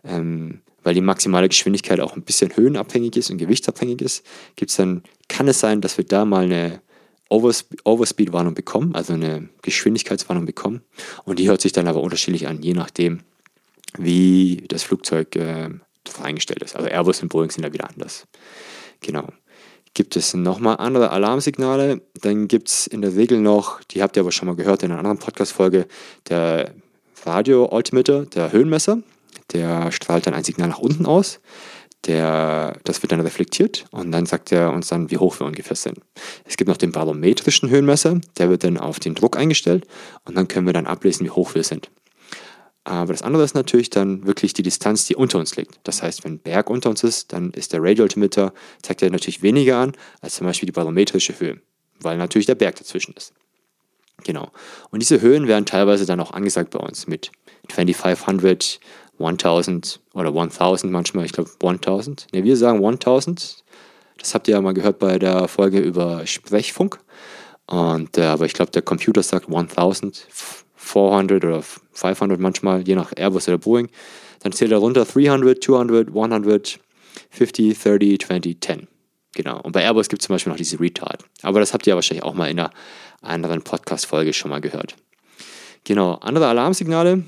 ähm, 0.04 0.62
weil 0.84 0.94
die 0.94 1.02
maximale 1.02 1.50
Geschwindigkeit 1.50 2.00
auch 2.00 2.16
ein 2.16 2.24
bisschen 2.24 2.56
höhenabhängig 2.56 3.18
ist 3.18 3.30
und 3.30 3.38
gewichtsabhängig 3.38 4.02
ist, 4.02 4.26
gibt's 4.56 4.78
dann, 4.78 5.04
kann 5.28 5.48
es 5.48 5.60
sein, 5.60 5.82
dass 5.82 5.98
wir 5.98 6.06
da 6.06 6.26
mal 6.26 6.46
eine 6.46 6.82
Overspeed-Warnung 7.30 8.54
bekommen, 8.54 8.96
also 8.96 9.14
eine 9.14 9.50
Geschwindigkeitswarnung 9.62 10.46
bekommen. 10.46 10.82
Und 11.26 11.40
die 11.40 11.50
hört 11.50 11.62
sich 11.62 11.72
dann 11.72 11.88
aber 11.88 12.02
unterschiedlich 12.02 12.48
an, 12.48 12.62
je 12.62 12.74
nachdem, 12.74 13.20
wie 13.98 14.64
das 14.68 14.84
Flugzeug 14.84 15.36
äh, 15.36 15.70
eingestellt 16.22 16.64
ist. 16.64 16.76
Also 16.76 16.88
Airbus 16.88 17.22
und 17.22 17.30
Boeing 17.30 17.52
sind 17.52 17.64
da 17.64 17.74
wieder 17.74 17.90
anders. 17.90 18.28
Genau. 19.02 19.28
Gibt 19.94 20.16
es 20.16 20.34
nochmal 20.34 20.78
andere 20.78 21.10
Alarmsignale? 21.10 22.02
Dann 22.22 22.48
gibt 22.48 22.70
es 22.70 22.88
in 22.88 23.02
der 23.02 23.16
Regel 23.16 23.40
noch, 23.40 23.82
die 23.84 24.02
habt 24.02 24.16
ihr 24.16 24.22
aber 24.22 24.32
schon 24.32 24.48
mal 24.48 24.56
gehört 24.56 24.84
in 24.84 24.92
einer 24.92 25.00
anderen 25.00 25.18
Podcast-Folge, 25.18 25.88
der 26.30 26.74
Radio-Altimeter, 27.26 28.26
der 28.26 28.52
Höhenmesser. 28.52 29.00
Der 29.54 29.92
strahlt 29.92 30.28
dann 30.28 30.34
ein 30.34 30.44
Signal 30.44 30.70
nach 30.70 30.80
unten 30.80 31.06
aus. 31.06 31.40
Der, 32.08 32.78
das 32.86 33.02
wird 33.02 33.12
dann 33.12 33.20
reflektiert 33.20 33.86
und 33.92 34.12
dann 34.12 34.26
sagt 34.26 34.52
er 34.54 34.72
uns 34.72 34.88
dann, 34.88 35.12
wie 35.12 35.18
hoch 35.18 35.40
wir 35.40 35.46
ungefähr 35.46 35.76
sind. 35.76 36.00
Es 36.46 36.56
gibt 36.56 36.70
noch 36.70 36.78
den 36.78 36.94
barometrischen 36.94 37.70
Höhenmesser, 37.70 38.22
der 38.38 38.50
wird 38.50 38.64
dann 38.64 38.78
auf 38.78 39.00
den 39.00 39.14
Druck 39.14 39.38
eingestellt 39.38 39.86
und 40.24 40.38
dann 40.38 40.48
können 40.48 40.66
wir 40.66 40.74
dann 40.74 40.88
ablesen, 40.88 41.26
wie 41.26 41.32
hoch 41.32 41.54
wir 41.54 41.64
sind. 41.64 41.90
Aber 42.86 43.12
das 43.12 43.22
andere 43.22 43.44
ist 43.44 43.54
natürlich 43.54 43.90
dann 43.90 44.26
wirklich 44.26 44.54
die 44.54 44.64
Distanz, 44.64 45.06
die 45.06 45.16
unter 45.18 45.40
uns 45.40 45.58
liegt. 45.58 45.78
Das 45.84 46.02
heißt, 46.02 46.24
wenn 46.24 46.36
ein 46.36 46.40
Berg 46.40 46.70
unter 46.70 46.90
uns 46.90 47.04
ist, 47.04 47.34
dann 47.34 47.52
ist 47.52 47.74
der 47.74 47.84
Radioaltimeter, 47.84 48.54
zeigt 48.82 49.02
er 49.02 49.10
natürlich 49.10 49.42
weniger 49.42 49.78
an 49.80 49.92
als 50.22 50.36
zum 50.36 50.48
Beispiel 50.48 50.68
die 50.68 50.72
barometrische 50.72 51.38
Höhe, 51.38 51.60
weil 52.00 52.18
natürlich 52.18 52.46
der 52.46 52.56
Berg 52.56 52.78
dazwischen 52.78 53.14
ist. 53.18 53.34
Genau. 54.24 54.52
Und 54.90 55.02
diese 55.02 55.20
Höhen 55.20 55.48
werden 55.48 55.66
teilweise 55.66 56.06
dann 56.06 56.22
auch 56.22 56.32
angesagt 56.32 56.70
bei 56.72 56.80
uns 56.80 57.08
mit 57.08 57.32
2500, 57.70 58.80
1000 59.20 60.00
oder 60.14 60.30
1000 60.30 60.92
manchmal, 60.92 61.26
ich 61.26 61.32
glaube 61.32 61.50
1000. 61.62 62.28
Ne, 62.34 62.44
wir 62.44 62.58
sagen 62.58 62.84
1000. 62.86 63.64
Das 64.18 64.34
habt 64.34 64.48
ihr 64.48 64.56
ja 64.56 64.62
mal 64.62 64.74
gehört 64.74 65.00
bei 65.00 65.20
der 65.20 65.48
Folge 65.48 65.80
über 65.80 66.26
Sprechfunk. 66.26 67.00
Und, 67.68 68.18
äh, 68.18 68.24
aber 68.24 68.46
ich 68.46 68.54
glaube, 68.54 68.72
der 68.72 68.82
Computer 68.82 69.22
sagt 69.22 69.50
1000, 69.50 70.28
400 70.76 71.44
oder 71.44 71.62
500 71.62 72.40
manchmal, 72.40 72.88
je 72.88 72.96
nach 72.96 73.12
Airbus 73.16 73.48
oder 73.48 73.58
Boeing. 73.58 73.90
Dann 74.42 74.52
zählt 74.52 74.72
er 74.72 74.78
runter 74.78 75.06
300, 75.06 75.62
200, 75.64 76.08
100, 76.10 76.80
50, 77.30 77.78
30, 77.78 78.20
20, 78.20 78.62
10. 78.62 78.88
Genau. 79.36 79.62
Und 79.62 79.74
bei 79.74 79.84
Airbus 79.84 80.10
gibt 80.10 80.22
es 80.22 80.28
zum 80.28 80.36
Beispiel 80.36 80.52
noch 80.52 80.58
diese 80.58 80.80
Retard. 80.80 81.26
Aber 81.42 81.60
das 81.60 81.74
habt 81.74 81.86
ihr 81.86 81.92
ja 81.92 81.96
wahrscheinlich 81.96 82.24
auch 82.24 82.34
mal 82.34 82.50
in 82.50 82.60
einer 82.60 82.72
anderen 83.22 83.62
Podcast-Folge 83.62 84.34
schon 84.34 84.50
mal 84.50 84.62
gehört. 84.62 84.96
Genau. 85.84 86.14
Andere 86.16 86.48
Alarmsignale 86.48 87.24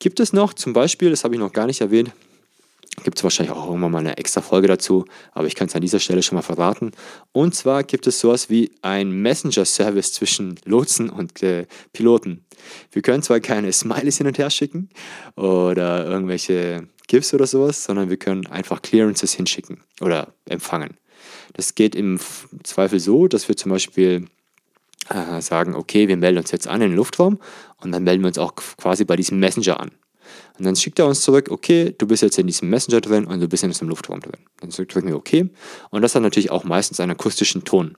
gibt 0.00 0.18
es 0.18 0.32
noch. 0.32 0.52
Zum 0.52 0.72
Beispiel, 0.72 1.10
das 1.10 1.22
habe 1.22 1.34
ich 1.34 1.40
noch 1.40 1.52
gar 1.52 1.66
nicht 1.66 1.80
erwähnt, 1.80 2.10
gibt 3.04 3.18
es 3.18 3.24
wahrscheinlich 3.24 3.54
auch 3.54 3.66
irgendwann 3.66 3.92
mal 3.92 3.98
eine 3.98 4.18
extra 4.18 4.40
Folge 4.40 4.66
dazu, 4.66 5.04
aber 5.32 5.46
ich 5.46 5.54
kann 5.54 5.68
es 5.68 5.74
an 5.74 5.80
dieser 5.80 6.00
Stelle 6.00 6.22
schon 6.22 6.36
mal 6.36 6.42
verraten. 6.42 6.92
Und 7.32 7.54
zwar 7.54 7.84
gibt 7.84 8.06
es 8.06 8.20
sowas 8.20 8.50
wie 8.50 8.72
ein 8.82 9.10
Messenger-Service 9.10 10.12
zwischen 10.12 10.58
Lotsen 10.64 11.08
und 11.08 11.42
äh, 11.42 11.66
Piloten. 11.92 12.44
Wir 12.90 13.02
können 13.02 13.22
zwar 13.22 13.40
keine 13.40 13.72
Smileys 13.72 14.18
hin 14.18 14.26
und 14.26 14.38
her 14.38 14.50
schicken 14.50 14.90
oder 15.36 16.04
irgendwelche 16.06 16.88
GIFs 17.06 17.32
oder 17.32 17.46
sowas, 17.46 17.84
sondern 17.84 18.10
wir 18.10 18.16
können 18.16 18.46
einfach 18.46 18.82
Clearances 18.82 19.32
hinschicken 19.32 19.82
oder 20.00 20.34
empfangen. 20.48 20.96
Das 21.54 21.74
geht 21.74 21.94
im 21.94 22.20
Zweifel 22.62 23.00
so, 23.00 23.28
dass 23.28 23.48
wir 23.48 23.56
zum 23.56 23.70
Beispiel 23.72 24.26
äh, 25.10 25.40
sagen, 25.42 25.74
okay, 25.74 26.08
wir 26.08 26.16
melden 26.16 26.38
uns 26.38 26.50
jetzt 26.50 26.66
an 26.66 26.80
in 26.80 26.90
den 26.90 26.96
Luftraum 26.96 27.38
und 27.78 27.92
dann 27.92 28.04
melden 28.04 28.22
wir 28.22 28.28
uns 28.28 28.38
auch 28.38 28.54
quasi 28.54 29.04
bei 29.04 29.16
diesem 29.16 29.38
Messenger 29.38 29.80
an. 29.80 29.90
Und 30.58 30.64
dann 30.64 30.76
schickt 30.76 30.98
er 30.98 31.06
uns 31.06 31.22
zurück, 31.22 31.48
okay, 31.50 31.94
du 31.96 32.06
bist 32.06 32.22
jetzt 32.22 32.38
in 32.38 32.46
diesem 32.46 32.70
Messenger 32.70 33.00
drin 33.00 33.24
und 33.24 33.40
du 33.40 33.48
bist 33.48 33.62
in 33.62 33.70
diesem 33.70 33.88
Luftraum 33.88 34.20
drin. 34.20 34.36
Dann 34.60 34.70
drücken 34.70 35.08
wir 35.08 35.16
okay. 35.16 35.50
Und 35.90 36.02
das 36.02 36.14
hat 36.14 36.22
natürlich 36.22 36.50
auch 36.50 36.64
meistens 36.64 37.00
einen 37.00 37.12
akustischen 37.12 37.64
Ton. 37.64 37.96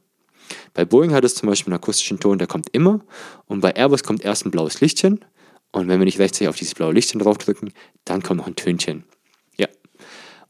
Bei 0.74 0.84
Boeing 0.84 1.12
hat 1.12 1.24
es 1.24 1.34
zum 1.34 1.48
Beispiel 1.48 1.72
einen 1.72 1.80
akustischen 1.80 2.20
Ton, 2.20 2.38
der 2.38 2.46
kommt 2.46 2.68
immer. 2.72 3.00
Und 3.46 3.60
bei 3.60 3.74
Airbus 3.74 4.04
kommt 4.04 4.24
erst 4.24 4.46
ein 4.46 4.50
blaues 4.50 4.80
Lichtchen. 4.80 5.24
Und 5.72 5.88
wenn 5.88 5.98
wir 5.98 6.04
nicht 6.04 6.18
rechtzeitig 6.18 6.48
auf 6.48 6.56
dieses 6.56 6.74
blaue 6.74 6.92
Lichtchen 6.92 7.20
draufdrücken, 7.20 7.72
dann 8.04 8.22
kommt 8.22 8.38
noch 8.38 8.46
ein 8.46 8.56
Tönchen. 8.56 9.04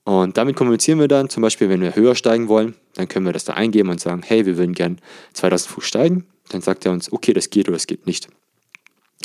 Und 0.05 0.37
damit 0.37 0.57
kommunizieren 0.57 0.99
wir 0.99 1.09
dann, 1.09 1.29
zum 1.29 1.43
Beispiel, 1.43 1.69
wenn 1.69 1.81
wir 1.81 1.95
höher 1.95 2.15
steigen 2.15 2.49
wollen, 2.49 2.75
dann 2.95 3.09
können 3.09 3.25
wir 3.25 3.33
das 3.33 3.45
da 3.45 3.55
eingeben 3.55 3.89
und 3.89 4.01
sagen, 4.01 4.23
hey, 4.25 4.47
wir 4.47 4.59
würden 4.59 4.75
gern 4.75 4.99
2000 5.35 5.71
Fuß 5.71 5.85
steigen. 5.85 6.27
Dann 6.49 6.61
sagt 6.61 6.85
er 6.85 6.93
uns, 6.93 7.13
okay, 7.13 7.33
das 7.33 7.51
geht 7.51 7.69
oder 7.69 7.77
das 7.77 7.87
geht 7.87 8.07
nicht. 8.07 8.29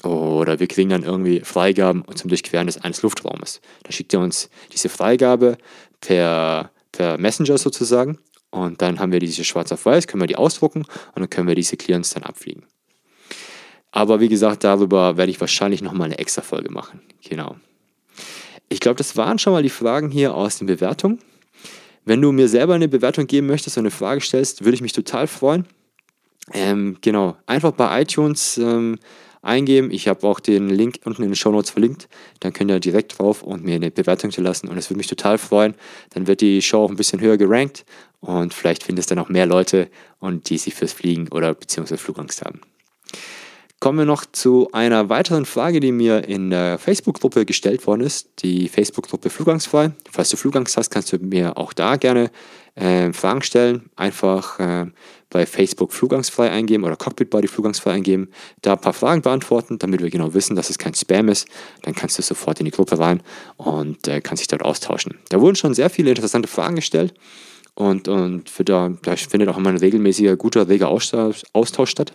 Oder 0.03 0.59
wir 0.59 0.67
kriegen 0.67 0.89
dann 0.89 1.03
irgendwie 1.03 1.41
Freigaben 1.41 2.03
zum 2.15 2.29
Durchqueren 2.29 2.67
des 2.67 2.77
eines 2.77 3.01
Luftraumes. 3.01 3.61
Dann 3.83 3.91
schickt 3.91 4.13
er 4.13 4.19
uns 4.19 4.49
diese 4.71 4.89
Freigabe 4.89 5.57
per, 6.01 6.71
per 6.91 7.17
Messenger 7.17 7.57
sozusagen 7.57 8.19
Und 8.51 8.81
dann 8.81 8.99
haben 8.99 9.11
wir 9.11 9.19
diese 9.19 9.43
schwarz 9.43 9.71
auf 9.71 9.85
weiß, 9.85 10.07
können 10.07 10.21
wir 10.21 10.27
die 10.27 10.35
ausdrucken 10.35 10.81
und 10.81 11.19
dann 11.19 11.29
können 11.29 11.47
wir 11.47 11.55
diese 11.55 11.77
Clearance 11.77 12.13
dann 12.13 12.23
abfliegen. 12.23 12.63
Aber 13.91 14.19
wie 14.19 14.29
gesagt, 14.29 14.63
darüber 14.63 15.17
werde 15.17 15.31
ich 15.31 15.41
wahrscheinlich 15.41 15.81
nochmal 15.81 16.05
eine 16.05 16.19
extra 16.19 16.41
Folge 16.41 16.71
machen. 16.71 17.01
Genau. 17.27 17.55
Ich 18.69 18.79
glaube, 18.79 18.97
das 18.97 19.15
waren 19.15 19.39
schon 19.39 19.53
mal 19.53 19.63
die 19.63 19.69
Fragen 19.69 20.11
hier 20.11 20.35
aus 20.35 20.57
den 20.57 20.67
Bewertungen. 20.67 21.19
Wenn 22.05 22.21
du 22.21 22.31
mir 22.31 22.47
selber 22.47 22.75
eine 22.75 22.87
Bewertung 22.87 23.27
geben 23.27 23.47
möchtest 23.47 23.77
und 23.77 23.81
eine 23.81 23.91
Frage 23.91 24.21
stellst, 24.21 24.63
würde 24.63 24.75
ich 24.75 24.81
mich 24.81 24.93
total 24.93 25.27
freuen. 25.27 25.65
Ähm, 26.53 26.97
genau, 27.01 27.37
einfach 27.45 27.71
bei 27.71 28.01
iTunes 28.01 28.57
ähm, 28.57 28.99
eingeben. 29.41 29.91
Ich 29.91 30.07
habe 30.07 30.25
auch 30.27 30.39
den 30.39 30.69
Link 30.69 30.99
unten 31.05 31.23
in 31.23 31.29
den 31.29 31.35
Show 31.35 31.51
Notes 31.51 31.71
verlinkt. 31.71 32.07
Dann 32.39 32.53
könnt 32.53 32.71
ihr 32.71 32.79
direkt 32.79 33.17
drauf 33.17 33.43
und 33.43 33.63
mir 33.63 33.75
eine 33.75 33.91
Bewertung 33.91 34.31
zu 34.31 34.41
lassen. 34.41 34.67
Und 34.67 34.77
es 34.77 34.89
würde 34.89 34.97
mich 34.97 35.07
total 35.07 35.37
freuen. 35.37 35.75
Dann 36.11 36.27
wird 36.27 36.41
die 36.41 36.61
Show 36.61 36.83
auch 36.83 36.89
ein 36.89 36.95
bisschen 36.95 37.21
höher 37.21 37.37
gerankt 37.37 37.85
und 38.19 38.53
vielleicht 38.53 38.83
finden 38.83 38.99
es 38.99 39.07
dann 39.07 39.19
auch 39.19 39.29
mehr 39.29 39.45
Leute 39.45 39.89
und 40.19 40.49
die 40.49 40.57
sich 40.57 40.73
fürs 40.73 40.93
Fliegen 40.93 41.27
oder 41.29 41.53
beziehungsweise 41.53 41.97
Flugangst 41.97 42.43
haben. 42.43 42.61
Kommen 43.79 43.99
wir 43.99 44.05
noch 44.05 44.25
zu 44.25 44.69
einer 44.71 45.09
weiteren 45.09 45.45
Frage, 45.45 45.79
die 45.79 45.91
mir 45.91 46.27
in 46.27 46.49
der 46.49 46.79
Facebook-Gruppe 46.79 47.45
gestellt 47.45 47.85
worden 47.85 48.01
ist, 48.01 48.27
die 48.39 48.69
Facebook-Gruppe 48.69 49.29
Flugangstfrei. 49.29 49.91
Falls 50.11 50.31
du 50.31 50.37
Flugangst 50.37 50.75
hast, 50.77 50.89
kannst 50.89 51.13
du 51.13 51.17
mir 51.19 51.57
auch 51.57 51.73
da 51.73 51.95
gerne 51.95 52.31
äh, 52.73 53.13
Fragen 53.13 53.43
stellen. 53.43 53.91
Einfach 53.95 54.57
äh, 54.59 54.87
bei 55.29 55.45
Facebook 55.45 55.93
Flugangstfrei 55.93 56.49
eingeben 56.49 56.85
oder 56.85 56.95
Cockpit 56.95 57.29
Body 57.29 57.47
Flugangstfrei 57.47 57.91
eingeben, 57.91 58.29
da 58.63 58.73
ein 58.73 58.81
paar 58.81 58.93
Fragen 58.93 59.21
beantworten, 59.21 59.77
damit 59.77 60.01
wir 60.01 60.09
genau 60.09 60.33
wissen, 60.33 60.55
dass 60.55 60.71
es 60.71 60.79
kein 60.79 60.95
Spam 60.95 61.29
ist. 61.29 61.47
Dann 61.83 61.93
kannst 61.93 62.17
du 62.17 62.23
sofort 62.23 62.59
in 62.59 62.65
die 62.65 62.71
Gruppe 62.71 62.97
rein 62.97 63.21
und 63.57 64.07
äh, 64.07 64.21
kannst 64.21 64.41
dich 64.41 64.47
dort 64.47 64.63
austauschen. 64.63 65.19
Da 65.29 65.39
wurden 65.39 65.55
schon 65.55 65.75
sehr 65.75 65.91
viele 65.91 66.09
interessante 66.09 66.47
Fragen 66.47 66.77
gestellt 66.77 67.13
und, 67.75 68.07
und 68.07 68.49
für 68.49 68.63
da, 68.63 68.91
da 69.03 69.15
findet 69.15 69.49
auch 69.49 69.57
immer 69.57 69.69
ein 69.69 69.77
regelmäßiger, 69.77 70.35
guter, 70.35 70.67
reger 70.67 70.87
Austausch 70.87 71.91
statt. 71.91 72.13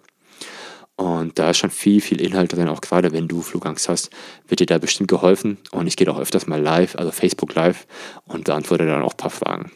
Und 0.97 1.39
da 1.39 1.51
ist 1.51 1.59
schon 1.59 1.71
viel, 1.71 2.01
viel 2.01 2.21
Inhalt 2.21 2.53
drin, 2.53 2.69
auch 2.69 2.81
gerade 2.81 3.13
wenn 3.13 3.27
du 3.27 3.41
Flugangst 3.41 3.89
hast, 3.89 4.11
wird 4.47 4.61
dir 4.61 4.67
da 4.67 4.79
bestimmt 4.79 5.09
geholfen. 5.09 5.59
Und 5.71 5.87
ich 5.87 5.97
gehe 5.97 6.11
auch 6.11 6.19
öfters 6.19 6.47
mal 6.47 6.61
live, 6.61 6.97
also 6.97 7.11
Facebook 7.11 7.55
live, 7.55 7.87
und 8.27 8.45
beantworte 8.45 8.87
dann 8.87 9.03
auch 9.03 9.13
ein 9.13 9.17
paar 9.17 9.31
Fragen. 9.31 9.73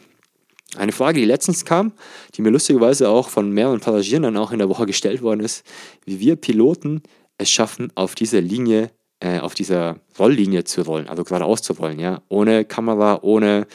Eine 0.75 0.91
Frage, 0.91 1.19
die 1.19 1.25
letztens 1.25 1.65
kam, 1.65 1.93
die 2.35 2.41
mir 2.41 2.49
lustigerweise 2.49 3.09
auch 3.09 3.29
von 3.29 3.51
mehreren 3.51 3.79
Passagieren 3.79 4.23
dann 4.23 4.37
auch 4.37 4.51
in 4.51 4.59
der 4.59 4.69
Woche 4.69 4.85
gestellt 4.85 5.21
worden 5.21 5.39
ist, 5.39 5.65
wie 6.05 6.19
wir 6.19 6.35
Piloten 6.35 7.01
es 7.37 7.49
schaffen, 7.49 7.91
auf 7.95 8.15
dieser 8.15 8.41
Linie, 8.41 8.91
äh, 9.19 9.39
auf 9.39 9.53
dieser 9.53 9.99
Rolllinie 10.19 10.65
zu 10.65 10.81
rollen, 10.81 11.07
also 11.07 11.23
geradeaus 11.23 11.61
zu 11.61 11.73
rollen, 11.73 11.99
ja, 11.99 12.21
ohne 12.27 12.65
Kamera, 12.65 13.19
ohne, 13.21 13.65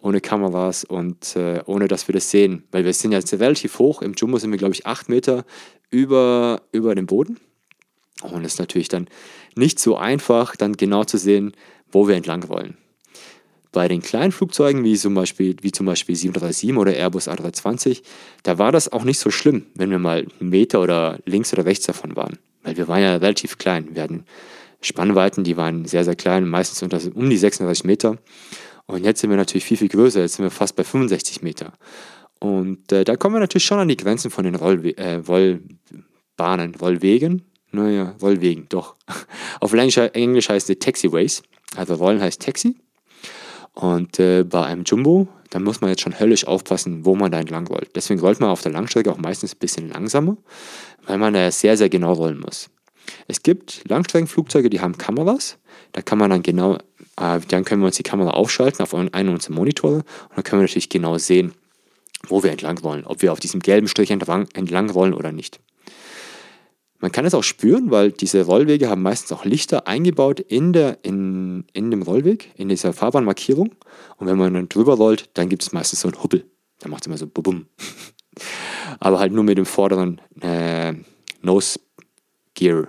ohne 0.00 0.20
Kameras 0.20 0.84
und 0.84 1.34
äh, 1.34 1.62
ohne 1.66 1.88
dass 1.88 2.08
wir 2.08 2.12
das 2.12 2.30
sehen, 2.30 2.64
weil 2.70 2.84
wir 2.84 2.92
sind 2.92 3.12
jetzt 3.12 3.32
relativ 3.34 3.78
hoch, 3.78 4.02
im 4.02 4.14
Jumbo 4.14 4.38
sind 4.38 4.50
wir 4.50 4.58
glaube 4.58 4.74
ich 4.74 4.86
acht 4.86 5.08
Meter 5.08 5.44
über, 5.90 6.62
über 6.72 6.94
dem 6.94 7.06
Boden 7.06 7.38
und 8.22 8.44
es 8.44 8.54
ist 8.54 8.58
natürlich 8.58 8.88
dann 8.88 9.08
nicht 9.54 9.78
so 9.78 9.96
einfach, 9.96 10.56
dann 10.56 10.74
genau 10.74 11.04
zu 11.04 11.18
sehen, 11.18 11.52
wo 11.90 12.08
wir 12.08 12.16
entlang 12.16 12.48
wollen. 12.48 12.76
Bei 13.72 13.88
den 13.88 14.00
kleinen 14.00 14.32
Flugzeugen, 14.32 14.84
wie 14.84 14.96
zum 14.96 15.14
Beispiel, 15.14 15.56
wie 15.60 15.70
zum 15.70 15.84
Beispiel 15.84 16.16
737 16.16 16.76
oder 16.76 16.94
Airbus 16.94 17.28
A320, 17.28 18.02
da 18.42 18.58
war 18.58 18.72
das 18.72 18.90
auch 18.90 19.04
nicht 19.04 19.18
so 19.18 19.30
schlimm, 19.30 19.66
wenn 19.74 19.90
wir 19.90 19.98
mal 19.98 20.26
einen 20.40 20.48
Meter 20.48 20.80
oder 20.80 21.18
links 21.26 21.52
oder 21.52 21.66
rechts 21.66 21.84
davon 21.84 22.16
waren. 22.16 22.38
Weil 22.62 22.78
wir 22.78 22.88
waren 22.88 23.02
ja 23.02 23.16
relativ 23.16 23.58
klein. 23.58 23.88
Wir 23.92 24.02
hatten 24.02 24.24
Spannweiten, 24.80 25.44
die 25.44 25.58
waren 25.58 25.84
sehr, 25.84 26.04
sehr 26.04 26.16
klein, 26.16 26.48
meistens 26.48 26.82
unter, 26.82 27.00
um 27.14 27.28
die 27.28 27.36
36 27.36 27.84
Meter. 27.84 28.16
Und 28.86 29.04
jetzt 29.04 29.20
sind 29.20 29.30
wir 29.30 29.36
natürlich 29.36 29.64
viel, 29.64 29.76
viel 29.76 29.88
größer. 29.88 30.20
Jetzt 30.20 30.36
sind 30.36 30.44
wir 30.44 30.50
fast 30.50 30.74
bei 30.74 30.84
65 30.84 31.42
Meter. 31.42 31.72
Und 32.40 32.92
äh, 32.92 33.04
da 33.04 33.16
kommen 33.16 33.36
wir 33.36 33.40
natürlich 33.40 33.64
schon 33.64 33.78
an 33.78 33.88
die 33.88 33.96
Grenzen 33.96 34.30
von 34.30 34.44
den 34.44 34.54
Rollwe 34.54 34.96
äh, 34.96 35.16
Rollbahnen, 35.16 36.74
Rollwegen. 36.74 37.42
Naja, 37.72 38.14
Rollwegen, 38.22 38.66
doch. 38.68 38.94
Auf 39.60 39.72
Englisch 39.72 40.48
heißt 40.48 40.70
es 40.70 40.78
Taxiways. 40.78 41.42
Also 41.76 41.94
Rollen 41.94 42.20
heißt 42.20 42.42
Taxi. 42.42 42.76
Und 43.74 44.18
äh, 44.18 44.44
bei 44.44 44.64
einem 44.64 44.84
Jumbo, 44.84 45.28
da 45.50 45.58
muss 45.58 45.80
man 45.80 45.90
jetzt 45.90 46.00
schon 46.00 46.18
höllisch 46.18 46.46
aufpassen, 46.46 47.04
wo 47.04 47.14
man 47.14 47.30
da 47.30 47.40
entlang 47.40 47.66
rollt. 47.66 47.90
Deswegen 47.94 48.20
rollt 48.20 48.40
man 48.40 48.50
auf 48.50 48.62
der 48.62 48.72
Langstrecke 48.72 49.12
auch 49.12 49.18
meistens 49.18 49.54
ein 49.54 49.58
bisschen 49.58 49.90
langsamer, 49.90 50.36
weil 51.06 51.18
man 51.18 51.34
da 51.34 51.50
sehr, 51.50 51.76
sehr 51.76 51.90
genau 51.90 52.14
rollen 52.14 52.40
muss. 52.40 52.70
Es 53.28 53.42
gibt 53.42 53.82
Langstreckenflugzeuge, 53.88 54.70
die 54.70 54.80
haben 54.80 54.96
Kameras. 54.96 55.58
Da 55.92 56.02
kann 56.02 56.18
man 56.18 56.30
dann 56.30 56.42
genau, 56.42 56.76
äh, 57.20 57.40
dann 57.48 57.64
können 57.64 57.82
wir 57.82 57.86
uns 57.86 57.96
die 57.96 58.02
Kamera 58.02 58.30
aufschalten 58.30 58.82
auf 58.82 58.94
einen 58.94 59.28
unserer 59.28 59.54
Monitore 59.54 59.96
und 59.96 60.36
dann 60.36 60.44
können 60.44 60.62
wir 60.62 60.64
natürlich 60.64 60.88
genau 60.88 61.18
sehen, 61.18 61.52
wo 62.28 62.42
wir 62.42 62.50
entlang 62.50 62.82
wollen, 62.82 63.06
ob 63.06 63.22
wir 63.22 63.32
auf 63.32 63.40
diesem 63.40 63.60
gelben 63.60 63.88
Strich 63.88 64.10
entlang, 64.10 64.90
rollen 64.90 65.14
oder 65.14 65.32
nicht. 65.32 65.60
Man 66.98 67.12
kann 67.12 67.26
es 67.26 67.34
auch 67.34 67.42
spüren, 67.42 67.90
weil 67.90 68.10
diese 68.10 68.42
Rollwege 68.42 68.88
haben 68.88 69.02
meistens 69.02 69.32
auch 69.32 69.44
Lichter 69.44 69.86
eingebaut 69.86 70.40
in, 70.40 70.72
der, 70.72 70.98
in, 71.02 71.64
in 71.74 71.90
dem 71.90 72.02
Rollweg, 72.02 72.52
in 72.56 72.68
dieser 72.68 72.92
Fahrbahnmarkierung. 72.94 73.74
Und 74.16 74.26
wenn 74.26 74.38
man 74.38 74.54
dann 74.54 74.68
drüber 74.68 74.94
rollt, 74.94 75.28
dann 75.34 75.48
gibt 75.48 75.62
es 75.62 75.72
meistens 75.72 76.00
so 76.00 76.08
einen 76.08 76.22
Hubbel. 76.22 76.50
Da 76.78 76.88
macht 76.88 77.02
es 77.02 77.06
immer 77.06 77.18
so 77.18 77.26
bum. 77.26 77.66
Aber 78.98 79.18
halt 79.18 79.32
nur 79.32 79.44
mit 79.44 79.58
dem 79.58 79.66
vorderen 79.66 80.20
äh, 80.40 80.94
Nose 81.42 81.80
Gear. 82.54 82.88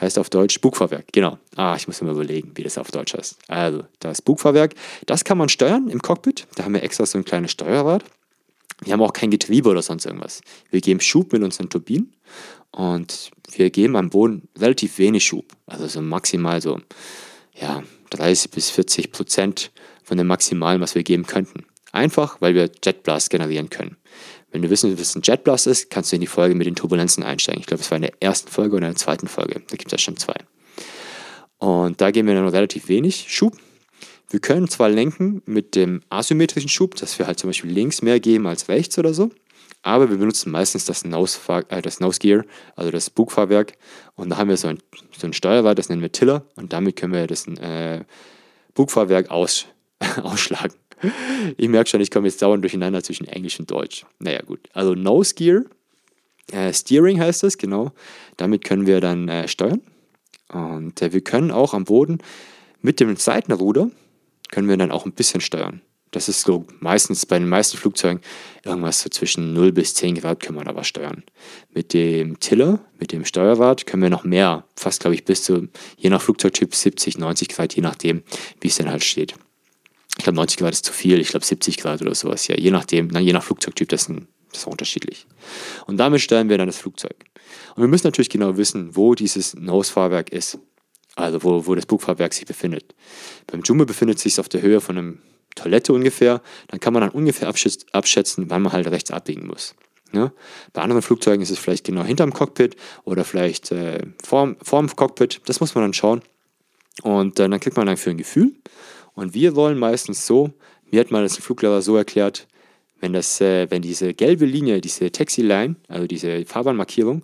Heißt 0.00 0.18
auf 0.18 0.28
Deutsch 0.28 0.60
Bugfahrwerk, 0.60 1.06
genau. 1.12 1.38
Ah, 1.56 1.74
ich 1.76 1.86
muss 1.86 2.02
mir 2.02 2.10
überlegen, 2.10 2.52
wie 2.54 2.62
das 2.62 2.76
auf 2.76 2.90
Deutsch 2.90 3.14
heißt. 3.14 3.38
Also, 3.48 3.84
das 3.98 4.20
Bugfahrwerk, 4.20 4.74
das 5.06 5.24
kann 5.24 5.38
man 5.38 5.48
steuern 5.48 5.88
im 5.88 6.02
Cockpit. 6.02 6.46
Da 6.54 6.64
haben 6.64 6.74
wir 6.74 6.82
extra 6.82 7.06
so 7.06 7.16
ein 7.16 7.24
kleines 7.24 7.52
Steuerrad. 7.52 8.04
Wir 8.84 8.92
haben 8.92 9.00
auch 9.00 9.14
kein 9.14 9.30
Getriebe 9.30 9.70
oder 9.70 9.80
sonst 9.80 10.04
irgendwas. 10.04 10.42
Wir 10.70 10.82
geben 10.82 11.00
Schub 11.00 11.32
mit 11.32 11.42
unseren 11.42 11.70
Turbinen 11.70 12.14
und 12.72 13.30
wir 13.52 13.70
geben 13.70 13.96
am 13.96 14.10
Boden 14.10 14.48
relativ 14.58 14.98
wenig 14.98 15.24
Schub. 15.24 15.46
Also 15.66 15.86
so 15.86 16.02
maximal 16.02 16.60
so 16.60 16.78
ja, 17.54 17.82
30 18.10 18.50
bis 18.50 18.68
40 18.70 19.12
Prozent 19.12 19.70
von 20.04 20.18
dem 20.18 20.26
Maximalen, 20.26 20.80
was 20.80 20.94
wir 20.94 21.02
geben 21.02 21.26
könnten. 21.26 21.64
Einfach, 21.92 22.40
weil 22.40 22.54
wir 22.54 22.70
Jetblast 22.84 23.30
generieren 23.30 23.70
können. 23.70 23.96
Wenn 24.56 24.62
du 24.62 24.70
wissen 24.70 24.88
willst, 24.88 25.02
was 25.02 25.16
ein 25.16 25.20
Jetblast 25.22 25.66
ist, 25.66 25.90
kannst 25.90 26.12
du 26.12 26.16
in 26.16 26.22
die 26.22 26.26
Folge 26.26 26.54
mit 26.54 26.66
den 26.66 26.74
Turbulenzen 26.74 27.22
einsteigen. 27.22 27.60
Ich 27.60 27.66
glaube, 27.66 27.82
es 27.82 27.90
war 27.90 27.96
in 27.96 28.02
der 28.02 28.14
ersten 28.20 28.50
Folge 28.50 28.76
oder 28.76 28.86
in 28.86 28.94
der 28.94 28.98
zweiten 28.98 29.28
Folge. 29.28 29.60
Da 29.68 29.76
gibt 29.76 29.88
es 29.88 29.92
ja 29.92 29.98
schon 29.98 30.16
zwei. 30.16 30.32
Und 31.58 32.00
da 32.00 32.10
geben 32.10 32.26
wir 32.26 32.34
dann 32.34 32.48
relativ 32.48 32.88
wenig 32.88 33.26
Schub. 33.28 33.54
Wir 34.30 34.40
können 34.40 34.66
zwar 34.66 34.88
lenken 34.88 35.42
mit 35.44 35.74
dem 35.74 36.00
asymmetrischen 36.08 36.70
Schub, 36.70 36.94
dass 36.94 37.18
wir 37.18 37.26
halt 37.26 37.38
zum 37.38 37.50
Beispiel 37.50 37.70
links 37.70 38.00
mehr 38.00 38.18
geben 38.18 38.46
als 38.46 38.70
rechts 38.70 38.98
oder 38.98 39.12
so, 39.12 39.30
aber 39.82 40.08
wir 40.08 40.16
benutzen 40.16 40.50
meistens 40.50 40.86
das 40.86 41.04
Nose, 41.04 41.38
äh, 41.68 41.82
das 41.82 42.00
Nose 42.00 42.18
Gear, 42.18 42.46
also 42.76 42.90
das 42.90 43.10
Bugfahrwerk. 43.10 43.74
Und 44.14 44.30
da 44.30 44.38
haben 44.38 44.48
wir 44.48 44.56
so 44.56 44.68
ein, 44.68 44.78
so 45.18 45.26
ein 45.26 45.34
Steuerrad, 45.34 45.78
das 45.78 45.90
nennen 45.90 46.00
wir 46.00 46.12
Tiller. 46.12 46.46
Und 46.56 46.72
damit 46.72 46.96
können 46.96 47.12
wir 47.12 47.26
das 47.26 47.46
äh, 47.46 48.04
Bugfahrwerk 48.72 49.30
aus, 49.30 49.66
ausschlagen. 50.22 50.72
Ich 51.56 51.68
merke 51.68 51.88
schon, 51.88 52.00
ich 52.00 52.10
komme 52.10 52.26
jetzt 52.26 52.42
dauernd 52.42 52.64
durcheinander 52.64 53.02
zwischen 53.02 53.28
Englisch 53.28 53.60
und 53.60 53.70
Deutsch. 53.70 54.04
Naja, 54.18 54.42
gut. 54.42 54.60
Also 54.72 54.94
Nose 54.94 55.34
Gear, 55.34 55.62
äh, 56.52 56.72
Steering 56.72 57.20
heißt 57.20 57.42
das, 57.42 57.58
genau. 57.58 57.92
Damit 58.36 58.64
können 58.64 58.86
wir 58.86 59.00
dann 59.00 59.28
äh, 59.28 59.48
steuern. 59.48 59.82
Und 60.48 61.00
äh, 61.02 61.12
wir 61.12 61.20
können 61.20 61.50
auch 61.50 61.74
am 61.74 61.84
Boden 61.84 62.18
mit 62.82 63.00
dem 63.00 63.16
Seitenruder, 63.16 63.90
können 64.50 64.68
wir 64.68 64.76
dann 64.76 64.92
auch 64.92 65.06
ein 65.06 65.12
bisschen 65.12 65.40
steuern. 65.40 65.82
Das 66.12 66.28
ist 66.28 66.42
so 66.42 66.64
meistens 66.80 67.26
bei 67.26 67.38
den 67.38 67.48
meisten 67.48 67.76
Flugzeugen 67.76 68.22
irgendwas 68.64 69.00
so 69.00 69.10
zwischen 69.10 69.52
0 69.52 69.72
bis 69.72 69.94
10 69.94 70.14
Grad 70.14 70.40
können 70.40 70.58
wir 70.58 70.66
aber 70.66 70.84
steuern. 70.84 71.24
Mit 71.74 71.92
dem 71.92 72.38
Tiller, 72.38 72.80
mit 72.98 73.12
dem 73.12 73.24
Steuerrad 73.24 73.86
können 73.86 74.02
wir 74.02 74.10
noch 74.10 74.24
mehr, 74.24 74.64
fast 74.76 75.00
glaube 75.00 75.14
ich 75.14 75.24
bis 75.24 75.42
zu, 75.42 75.68
je 75.98 76.08
nach 76.08 76.22
Flugzeugtyp 76.22 76.74
70, 76.74 77.18
90 77.18 77.48
Grad, 77.48 77.74
je 77.74 77.82
nachdem, 77.82 78.22
wie 78.60 78.68
es 78.68 78.76
denn 78.76 78.88
halt 78.88 79.04
steht. 79.04 79.34
Ich 80.18 80.24
glaube 80.24 80.36
90 80.36 80.58
Grad 80.58 80.72
ist 80.72 80.84
zu 80.84 80.92
viel, 80.92 81.20
ich 81.20 81.28
glaube 81.28 81.44
70 81.44 81.76
Grad 81.78 82.00
oder 82.02 82.14
sowas, 82.14 82.48
ja, 82.48 82.56
je 82.56 82.70
nachdem, 82.70 83.08
na, 83.12 83.20
je 83.20 83.32
nach 83.32 83.44
Flugzeugtyp, 83.44 83.88
das 83.88 84.02
ist, 84.02 84.08
ein, 84.08 84.28
das 84.50 84.60
ist 84.60 84.66
unterschiedlich. 84.66 85.26
Und 85.86 85.98
damit 85.98 86.20
steuern 86.20 86.48
wir 86.48 86.58
dann 86.58 86.68
das 86.68 86.78
Flugzeug. 86.78 87.16
Und 87.74 87.82
wir 87.82 87.88
müssen 87.88 88.06
natürlich 88.06 88.30
genau 88.30 88.56
wissen, 88.56 88.96
wo 88.96 89.14
dieses 89.14 89.54
Nose-Fahrwerk 89.54 90.30
ist. 90.30 90.58
Also 91.14 91.42
wo, 91.42 91.66
wo 91.66 91.74
das 91.74 91.86
Bugfahrwerk 91.86 92.34
sich 92.34 92.44
befindet. 92.44 92.94
Beim 93.46 93.62
Jumbo 93.62 93.86
befindet 93.86 94.18
es 94.18 94.22
sich 94.22 94.38
auf 94.38 94.50
der 94.50 94.60
Höhe 94.60 94.82
von 94.82 94.98
einem 94.98 95.18
Toilette 95.54 95.92
ungefähr, 95.94 96.42
dann 96.68 96.80
kann 96.80 96.92
man 96.92 97.00
dann 97.00 97.10
ungefähr 97.10 97.48
abschätzen, 97.48 98.50
wann 98.50 98.62
man 98.62 98.72
halt 98.72 98.86
rechts 98.88 99.10
abbiegen 99.10 99.46
muss. 99.46 99.74
Ja? 100.12 100.32
Bei 100.72 100.82
anderen 100.82 101.02
Flugzeugen 101.02 101.42
ist 101.42 101.50
es 101.50 101.58
vielleicht 101.58 101.84
genau 101.84 102.04
hinterm 102.04 102.32
Cockpit 102.32 102.76
oder 103.04 103.24
vielleicht 103.24 103.72
äh, 103.72 104.02
vorm, 104.22 104.56
vorm 104.62 104.94
Cockpit. 104.94 105.40
Das 105.46 105.60
muss 105.60 105.74
man 105.74 105.84
dann 105.84 105.94
schauen. 105.94 106.22
Und 107.02 107.40
äh, 107.40 107.48
dann 107.48 107.60
kriegt 107.60 107.76
man 107.76 107.86
dann 107.86 107.96
für 107.96 108.10
ein 108.10 108.18
Gefühl. 108.18 108.52
Und 109.16 109.34
wir 109.34 109.56
wollen 109.56 109.78
meistens 109.78 110.26
so, 110.26 110.52
mir 110.92 111.00
hat 111.00 111.10
mal 111.10 111.24
das 111.24 111.38
Fluglehrer 111.38 111.82
so 111.82 111.96
erklärt, 111.96 112.46
wenn, 113.00 113.12
das, 113.12 113.40
äh, 113.40 113.68
wenn 113.70 113.82
diese 113.82 114.14
gelbe 114.14 114.44
Linie, 114.44 114.80
diese 114.80 115.10
Taxi-Line, 115.10 115.76
also 115.88 116.06
diese 116.06 116.44
Fahrbahnmarkierung, 116.44 117.22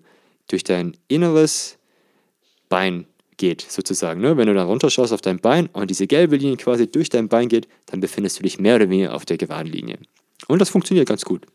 durch 0.49 0.65
dein 0.65 0.97
inneres 1.07 1.79
Bein 2.69 3.07
geht, 3.37 3.63
sozusagen. 3.63 4.21
Ne? 4.21 4.37
Wenn 4.37 4.49
du 4.49 4.55
dann 4.55 4.67
runterschaust 4.67 5.13
auf 5.13 5.21
dein 5.21 5.39
Bein 5.39 5.67
und 5.73 5.91
diese 5.91 6.07
gelbe 6.07 6.37
Linie 6.37 6.57
quasi 6.57 6.91
durch 6.91 7.09
dein 7.09 7.29
Bein 7.29 7.49
geht, 7.49 7.69
dann 7.87 8.01
befindest 8.01 8.39
du 8.39 8.43
dich 8.43 8.59
mehr 8.59 8.77
oder 8.77 8.89
weniger 8.91 9.15
auf 9.15 9.25
der 9.25 9.37
geraden 9.37 9.71
Linie. 9.71 9.99
Und 10.49 10.61
das 10.61 10.71
funktioniert 10.71 11.09
ganz 11.09 11.25
gut. 11.25 11.47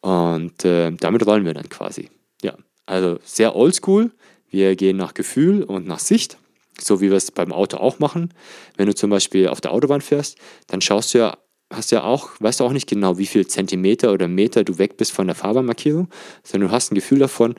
Und 0.00 0.64
äh, 0.64 0.90
damit 0.92 1.26
rollen 1.26 1.44
wir 1.44 1.54
dann 1.54 1.68
quasi. 1.68 2.08
Ja, 2.42 2.56
also 2.86 3.18
sehr 3.24 3.54
oldschool. 3.54 4.10
Wir 4.50 4.76
gehen 4.76 4.96
nach 4.96 5.14
Gefühl 5.14 5.62
und 5.62 5.86
nach 5.86 5.98
Sicht, 5.98 6.38
so 6.80 7.00
wie 7.00 7.10
wir 7.10 7.16
es 7.16 7.30
beim 7.30 7.52
Auto 7.52 7.78
auch 7.78 7.98
machen. 7.98 8.34
Wenn 8.76 8.86
du 8.86 8.94
zum 8.94 9.10
Beispiel 9.10 9.48
auf 9.48 9.60
der 9.60 9.72
Autobahn 9.72 10.00
fährst, 10.00 10.38
dann 10.66 10.80
schaust 10.80 11.14
du 11.14 11.18
ja, 11.18 11.38
hast 11.72 11.90
ja 11.90 12.04
auch, 12.04 12.30
weißt 12.40 12.60
du 12.60 12.64
auch 12.64 12.72
nicht 12.72 12.88
genau, 12.88 13.18
wie 13.18 13.26
viel 13.26 13.46
Zentimeter 13.46 14.12
oder 14.12 14.28
Meter 14.28 14.64
du 14.64 14.78
weg 14.78 14.96
bist 14.96 15.12
von 15.12 15.26
der 15.26 15.36
Fahrbahnmarkierung, 15.36 16.08
sondern 16.42 16.68
du 16.68 16.74
hast 16.74 16.92
ein 16.92 16.94
Gefühl 16.94 17.18
davon, 17.18 17.54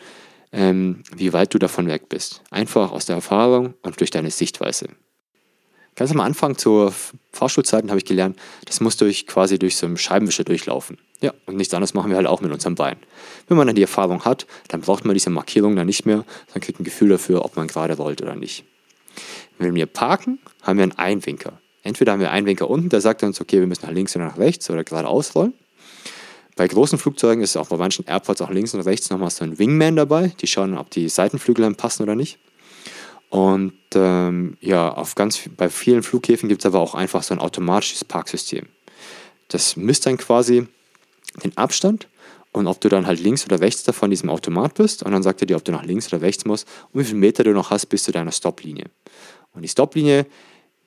ähm, 0.52 1.04
wie 1.16 1.34
weit 1.34 1.54
du 1.54 1.60
davon 1.60 1.88
weg 1.88 2.10
bist. 2.10 2.42
Einfach 2.50 2.92
aus 2.92 3.06
der 3.06 3.16
Erfahrung 3.16 3.76
und 3.84 4.00
durch 4.00 4.10
deine 4.10 4.32
Sichtweise. 4.32 4.88
Ganz 5.96 6.12
am 6.12 6.22
Anfang 6.22 6.58
zur 6.58 6.94
Fahrschulzeiten 7.34 7.90
habe 7.90 7.98
ich 7.98 8.06
gelernt, 8.06 8.40
das 8.66 8.80
muss 8.80 8.96
durch 8.96 9.28
quasi 9.28 9.60
durch 9.60 9.76
so 9.76 9.86
einen 9.86 9.98
Scheibenwischer 9.98 10.46
durchlaufen. 10.46 10.98
Ja, 11.20 11.34
und 11.46 11.58
nichts 11.58 11.74
anderes 11.74 11.94
machen 11.94 12.10
wir 12.10 12.16
halt 12.16 12.28
auch 12.28 12.40
mit 12.40 12.54
unserem 12.54 12.76
Bein. 12.76 12.96
Wenn 13.48 13.58
man 13.58 13.68
dann 13.68 13.76
die 13.76 13.82
Erfahrung 13.82 14.24
hat, 14.24 14.48
dann 14.70 14.80
braucht 14.80 15.04
man 15.04 15.14
diese 15.14 15.30
Markierung 15.30 15.76
dann 15.76 15.88
nicht 15.88 16.06
mehr, 16.06 16.24
dann 16.54 16.62
kriegt 16.62 16.80
ein 16.80 16.86
Gefühl 16.86 17.10
dafür, 17.10 17.44
ob 17.44 17.58
man 17.58 17.68
gerade 17.68 17.98
rollt 17.98 18.22
oder 18.22 18.36
nicht. 18.36 18.64
Wenn 19.60 19.76
wir 19.76 19.86
parken, 19.86 20.40
haben 20.64 20.78
wir 20.78 20.84
einen 20.84 20.98
Einwinker. 20.98 21.60
Entweder 21.84 22.14
haben 22.14 22.20
wir 22.20 22.32
einen 22.32 22.40
Einwinker 22.40 22.70
unten, 22.70 22.90
der 22.90 23.02
sagt 23.02 23.24
uns, 23.24 23.40
okay, 23.40 23.60
wir 23.60 23.68
müssen 23.68 23.86
nach 23.86 23.94
links 23.94 24.16
oder 24.16 24.26
nach 24.26 24.38
rechts 24.38 24.70
oder 24.70 24.84
geradeaus 24.84 25.36
rollen. 25.36 25.54
Bei 26.56 26.68
großen 26.68 26.98
Flugzeugen 26.98 27.44
ist 27.44 27.56
auch 27.56 27.68
bei 27.68 27.78
manchen 27.78 28.06
Airports 28.06 28.42
auch 28.42 28.50
links 28.50 28.74
und 28.74 28.82
rechts 28.82 29.10
nochmal 29.10 29.30
so 29.30 29.46
ein 29.46 29.60
Wingman 29.60 29.96
dabei. 29.96 30.34
Die 30.42 30.48
schauen, 30.48 30.78
ob 30.78 30.90
die 30.90 31.08
Seitenflügel 31.08 31.64
dann 31.64 31.76
passen 31.76 32.04
oder 32.04 32.16
nicht. 32.16 32.40
Und 33.30 33.74
ähm, 33.96 34.58
ja, 34.60 34.92
auf 34.92 35.16
ganz, 35.16 35.40
bei 35.56 35.70
vielen 35.70 36.04
Flughäfen 36.04 36.50
gibt 36.50 36.62
es 36.62 36.66
aber 36.66 36.80
auch 36.80 36.96
einfach 36.96 37.24
so 37.24 37.34
ein 37.34 37.40
automatisches 37.40 38.04
Parksystem. 38.04 38.66
Das 39.50 39.78
misst 39.78 40.06
dann 40.06 40.18
quasi 40.18 40.68
den 41.44 41.56
Abstand 41.58 42.08
und 42.52 42.68
ob 42.68 42.82
du 42.82 42.90
dann 42.90 43.06
halt 43.06 43.20
links 43.20 43.46
oder 43.46 43.60
rechts 43.60 43.84
davon 43.84 44.10
diesem 44.10 44.30
Automat 44.30 44.74
bist 44.74 45.04
und 45.04 45.12
dann 45.12 45.24
sagt 45.24 45.42
er 45.42 45.48
dir, 45.48 45.56
ob 45.56 45.64
du 45.64 45.72
nach 45.72 45.84
links 45.84 46.12
oder 46.12 46.22
rechts 46.22 46.46
musst 46.46 46.68
und 46.92 47.02
wie 47.02 47.06
viele 47.06 47.20
Meter 47.20 47.44
du 47.44 47.52
noch 47.52 47.70
hast 47.70 47.86
bis 47.88 48.04
zu 48.04 48.12
deiner 48.12 48.32
Stoplinie. 48.32 48.86
Und 49.54 49.64
die 49.64 49.68
Stoplinie 49.68 50.26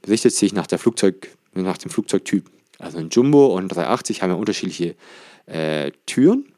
richtet 0.09 0.33
sich 0.33 0.53
nach, 0.53 0.67
der 0.67 0.79
Flugzeug, 0.79 1.29
nach 1.55 1.79
dem 1.79 1.91
Flugzeugtyp. 1.91 2.51
Also 2.79 2.99
ein 2.99 3.11
Jumbo 3.11 3.57
und 3.57 3.69
380 3.69 4.23
haben 4.23 4.31
ja 4.31 4.37
unterschiedliche 4.37 4.97
äh, 5.47 5.93
Türen 6.07 6.53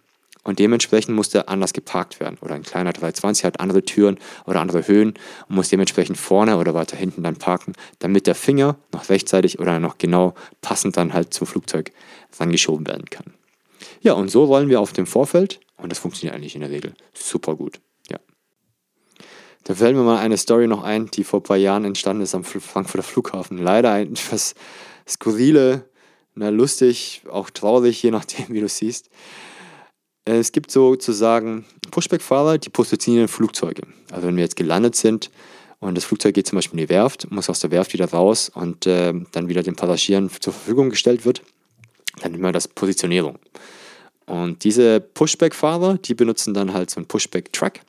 und 0.44 0.58
dementsprechend 0.58 1.16
muss 1.16 1.30
der 1.30 1.48
anders 1.48 1.72
geparkt 1.72 2.20
werden. 2.20 2.38
Oder 2.40 2.54
ein 2.54 2.62
kleiner 2.62 2.92
320 2.92 3.44
hat 3.44 3.60
andere 3.60 3.82
Türen 3.82 4.18
oder 4.46 4.60
andere 4.60 4.86
Höhen 4.86 5.14
und 5.48 5.56
muss 5.56 5.70
dementsprechend 5.70 6.16
vorne 6.16 6.58
oder 6.58 6.74
weiter 6.74 6.96
hinten 6.96 7.22
dann 7.22 7.36
parken, 7.36 7.72
damit 7.98 8.26
der 8.26 8.34
Finger 8.34 8.76
noch 8.92 9.08
rechtzeitig 9.08 9.58
oder 9.58 9.80
noch 9.80 9.98
genau 9.98 10.34
passend 10.60 10.96
dann 10.96 11.14
halt 11.14 11.34
zum 11.34 11.46
Flugzeug 11.46 11.92
rangeschoben 12.38 12.86
werden 12.86 13.06
kann. 13.06 13.34
Ja, 14.02 14.12
und 14.12 14.30
so 14.30 14.44
rollen 14.44 14.68
wir 14.68 14.80
auf 14.80 14.92
dem 14.92 15.06
Vorfeld 15.06 15.60
und 15.76 15.90
das 15.90 15.98
funktioniert 15.98 16.36
eigentlich 16.36 16.54
in 16.54 16.60
der 16.60 16.70
Regel 16.70 16.94
super 17.14 17.56
gut. 17.56 17.80
Da 19.64 19.74
fällt 19.74 19.96
mir 19.96 20.02
mal 20.02 20.18
eine 20.18 20.36
Story 20.36 20.66
noch 20.66 20.82
ein, 20.82 21.06
die 21.06 21.24
vor 21.24 21.40
ein 21.40 21.42
paar 21.42 21.56
Jahren 21.56 21.84
entstanden 21.86 22.22
ist 22.22 22.34
am 22.34 22.44
Frankfurter 22.44 23.02
Flughafen. 23.02 23.56
Leider 23.56 23.92
ein 23.92 24.12
etwas 24.12 24.54
skurrile, 25.08 25.88
na, 26.34 26.50
lustig, 26.50 27.22
auch 27.30 27.48
traurig, 27.48 28.02
je 28.02 28.10
nachdem, 28.10 28.46
wie 28.48 28.60
du 28.60 28.68
siehst. 28.68 29.08
Es 30.26 30.52
gibt 30.52 30.70
sozusagen 30.70 31.64
Pushback-Fahrer, 31.90 32.58
die 32.58 32.70
positionieren 32.70 33.28
Flugzeuge. 33.28 33.82
Also 34.10 34.26
wenn 34.26 34.36
wir 34.36 34.42
jetzt 34.42 34.56
gelandet 34.56 34.96
sind 34.96 35.30
und 35.80 35.96
das 35.96 36.04
Flugzeug 36.04 36.34
geht 36.34 36.46
zum 36.46 36.56
Beispiel 36.56 36.78
in 36.78 36.86
die 36.86 36.92
Werft, 36.92 37.30
muss 37.30 37.50
aus 37.50 37.60
der 37.60 37.70
Werft 37.70 37.92
wieder 37.92 38.06
raus 38.10 38.50
und 38.54 38.86
äh, 38.86 39.12
dann 39.32 39.48
wieder 39.48 39.62
den 39.62 39.76
Passagieren 39.76 40.30
zur 40.40 40.52
Verfügung 40.52 40.90
gestellt 40.90 41.24
wird, 41.24 41.42
dann 42.20 42.32
nennen 42.32 42.42
wir 42.42 42.52
das 42.52 42.68
Positionierung. 42.68 43.38
Und 44.26 44.64
diese 44.64 45.00
Pushback-Fahrer, 45.00 45.98
die 45.98 46.14
benutzen 46.14 46.54
dann 46.54 46.72
halt 46.72 46.90
so 46.90 46.96
einen 46.96 47.06
Pushback-Truck 47.06 47.80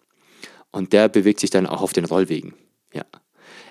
und 0.76 0.92
der 0.92 1.08
bewegt 1.08 1.40
sich 1.40 1.50
dann 1.50 1.68
auch 1.68 1.82
auf 1.82 1.94
den 1.94 2.04
Rollwegen. 2.04 2.54
Ja. 2.94 3.06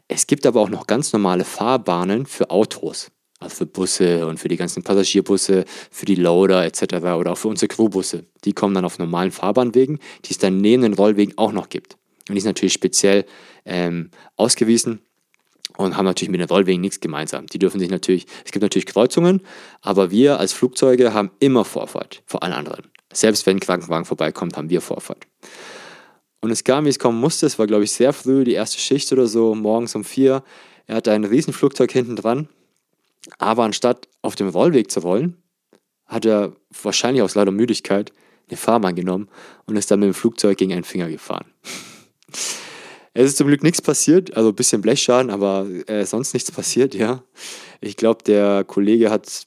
Es 0.08 0.26
gibt 0.26 0.46
aber 0.46 0.62
auch 0.62 0.70
noch 0.70 0.86
ganz 0.86 1.12
normale 1.12 1.44
Fahrbahnen 1.44 2.24
für 2.24 2.50
Autos. 2.50 3.10
Also 3.40 3.56
für 3.56 3.66
Busse 3.66 4.26
und 4.26 4.40
für 4.40 4.48
die 4.48 4.56
ganzen 4.56 4.82
Passagierbusse, 4.82 5.66
für 5.90 6.06
die 6.06 6.14
Loader 6.14 6.64
etc. 6.64 6.94
oder 6.94 7.32
auch 7.32 7.38
für 7.38 7.48
unsere 7.48 7.68
Crewbusse. 7.68 8.24
Die 8.44 8.54
kommen 8.54 8.74
dann 8.74 8.86
auf 8.86 8.98
normalen 8.98 9.32
Fahrbahnwegen, 9.32 9.98
die 10.24 10.30
es 10.30 10.38
dann 10.38 10.62
neben 10.62 10.82
den 10.82 10.94
Rollwegen 10.94 11.34
auch 11.36 11.52
noch 11.52 11.68
gibt. 11.68 11.98
Und 12.28 12.36
die 12.36 12.40
sind 12.40 12.48
natürlich 12.48 12.72
speziell 12.72 13.26
ähm, 13.66 14.10
ausgewiesen 14.36 15.00
und 15.76 15.98
haben 15.98 16.06
natürlich 16.06 16.30
mit 16.30 16.40
den 16.40 16.48
Rollwegen 16.48 16.80
nichts 16.80 17.00
gemeinsam. 17.00 17.46
Die 17.48 17.58
dürfen 17.58 17.80
sich 17.80 17.90
natürlich, 17.90 18.24
es 18.46 18.52
gibt 18.52 18.62
natürlich 18.62 18.86
Kreuzungen, 18.86 19.42
aber 19.82 20.10
wir 20.10 20.40
als 20.40 20.54
Flugzeuge 20.54 21.12
haben 21.12 21.32
immer 21.38 21.66
Vorfahrt 21.66 22.22
vor 22.24 22.42
allen 22.42 22.54
anderen. 22.54 22.86
Selbst 23.12 23.44
wenn 23.44 23.58
ein 23.58 23.60
Krankenwagen 23.60 24.06
vorbeikommt, 24.06 24.56
haben 24.56 24.70
wir 24.70 24.80
Vorfahrt. 24.80 25.26
Und 26.44 26.50
es 26.50 26.62
kam, 26.62 26.84
wie 26.84 26.90
es 26.90 26.98
kommen 26.98 27.18
musste. 27.18 27.46
Es 27.46 27.58
war, 27.58 27.66
glaube 27.66 27.84
ich, 27.84 27.92
sehr 27.92 28.12
früh, 28.12 28.44
die 28.44 28.52
erste 28.52 28.78
Schicht 28.78 29.10
oder 29.12 29.26
so, 29.26 29.54
morgens 29.54 29.94
um 29.94 30.04
vier. 30.04 30.44
Er 30.86 30.96
hatte 30.96 31.12
ein 31.12 31.24
Riesenflugzeug 31.24 31.90
hinten 31.90 32.16
dran 32.16 32.48
aber 33.38 33.64
anstatt 33.64 34.08
auf 34.22 34.36
dem 34.36 34.48
Rollweg 34.48 34.90
zu 34.90 35.00
rollen, 35.00 35.36
hat 36.06 36.26
er 36.26 36.54
wahrscheinlich 36.82 37.22
aus 37.22 37.34
lauter 37.34 37.50
Müdigkeit 37.50 38.12
eine 38.48 38.56
Fahrbahn 38.56 38.94
genommen 38.94 39.28
und 39.66 39.76
ist 39.76 39.90
dann 39.90 40.00
mit 40.00 40.08
dem 40.08 40.14
Flugzeug 40.14 40.58
gegen 40.58 40.72
einen 40.72 40.84
Finger 40.84 41.08
gefahren. 41.08 41.46
es 43.14 43.26
ist 43.26 43.38
zum 43.38 43.46
Glück 43.46 43.62
nichts 43.62 43.80
passiert, 43.80 44.36
also 44.36 44.50
ein 44.50 44.54
bisschen 44.54 44.82
Blechschaden, 44.82 45.30
aber 45.30 45.66
äh, 45.86 46.04
sonst 46.04 46.34
nichts 46.34 46.50
passiert, 46.50 46.94
ja. 46.94 47.22
Ich 47.80 47.96
glaube, 47.96 48.22
der 48.24 48.64
Kollege 48.64 49.10
hat, 49.10 49.46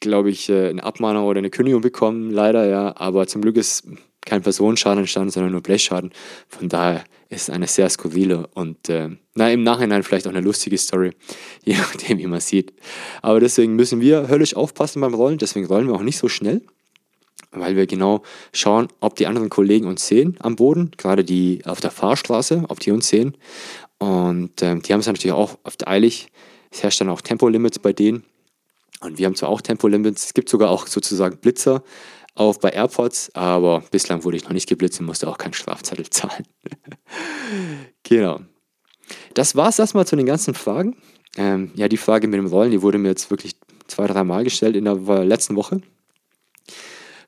glaube 0.00 0.30
ich, 0.30 0.48
äh, 0.48 0.68
eine 0.68 0.82
Abmahnung 0.82 1.24
oder 1.24 1.38
eine 1.38 1.50
Kündigung 1.50 1.82
bekommen, 1.82 2.30
leider, 2.30 2.66
ja. 2.66 2.96
Aber 2.96 3.26
zum 3.28 3.42
Glück 3.42 3.56
ist 3.56 3.84
kein 4.26 4.42
Personenschaden 4.42 4.98
entstanden, 4.98 5.30
sondern 5.30 5.52
nur 5.52 5.62
Blechschaden. 5.62 6.10
Von 6.48 6.68
daher 6.68 7.04
ist 7.30 7.48
eine 7.48 7.66
sehr 7.66 7.88
skurrile 7.88 8.46
und 8.54 8.88
äh, 8.88 9.10
na, 9.34 9.50
im 9.50 9.62
Nachhinein 9.62 10.02
vielleicht 10.02 10.26
auch 10.26 10.32
eine 10.32 10.40
lustige 10.40 10.76
Story, 10.76 11.12
je 11.64 11.76
nachdem, 11.76 12.18
wie 12.18 12.26
man 12.26 12.40
sieht. 12.40 12.74
Aber 13.22 13.40
deswegen 13.40 13.74
müssen 13.74 14.00
wir 14.00 14.28
höllisch 14.28 14.54
aufpassen 14.54 15.00
beim 15.00 15.14
Rollen, 15.14 15.38
deswegen 15.38 15.66
rollen 15.66 15.86
wir 15.88 15.94
auch 15.94 16.02
nicht 16.02 16.18
so 16.18 16.28
schnell, 16.28 16.60
weil 17.52 17.76
wir 17.76 17.86
genau 17.86 18.22
schauen, 18.52 18.88
ob 19.00 19.16
die 19.16 19.26
anderen 19.26 19.48
Kollegen 19.48 19.86
uns 19.86 20.06
sehen 20.06 20.36
am 20.40 20.56
Boden, 20.56 20.90
gerade 20.96 21.24
die 21.24 21.62
auf 21.64 21.80
der 21.80 21.90
Fahrstraße, 21.90 22.64
ob 22.68 22.80
die 22.80 22.90
uns 22.90 23.08
sehen. 23.08 23.36
Und 23.98 24.60
äh, 24.60 24.76
die 24.78 24.92
haben 24.92 25.00
es 25.00 25.06
natürlich 25.06 25.32
auch 25.32 25.58
oft 25.64 25.86
eilig. 25.88 26.28
Es 26.70 26.82
herrscht 26.82 27.00
dann 27.00 27.08
auch 27.08 27.22
Tempolimits 27.22 27.78
bei 27.78 27.92
denen. 27.92 28.24
Und 29.00 29.18
wir 29.18 29.26
haben 29.26 29.34
zwar 29.34 29.48
auch 29.48 29.60
Tempolimits, 29.60 30.26
es 30.26 30.34
gibt 30.34 30.48
sogar 30.48 30.70
auch 30.70 30.86
sozusagen 30.86 31.38
Blitzer, 31.38 31.82
auch 32.36 32.58
bei 32.58 32.70
AirPods, 32.70 33.34
aber 33.34 33.82
bislang 33.90 34.22
wurde 34.22 34.36
ich 34.36 34.44
noch 34.44 34.52
nicht 34.52 34.68
geblitzt 34.68 35.00
und 35.00 35.06
musste 35.06 35.28
auch 35.28 35.38
keinen 35.38 35.54
Strafzettel 35.54 36.08
zahlen. 36.10 36.46
genau. 38.02 38.40
Das 39.34 39.56
war 39.56 39.68
es 39.68 39.78
erstmal 39.78 40.06
zu 40.06 40.16
den 40.16 40.26
ganzen 40.26 40.54
Fragen. 40.54 40.96
Ähm, 41.36 41.72
ja, 41.74 41.88
die 41.88 41.96
Frage 41.96 42.28
mit 42.28 42.38
dem 42.38 42.46
Rollen, 42.46 42.70
die 42.70 42.82
wurde 42.82 42.98
mir 42.98 43.08
jetzt 43.08 43.30
wirklich 43.30 43.56
zwei, 43.86 44.06
drei 44.06 44.24
Mal 44.24 44.44
gestellt 44.44 44.76
in 44.76 44.84
der 44.84 44.96
letzten 45.24 45.56
Woche. 45.56 45.80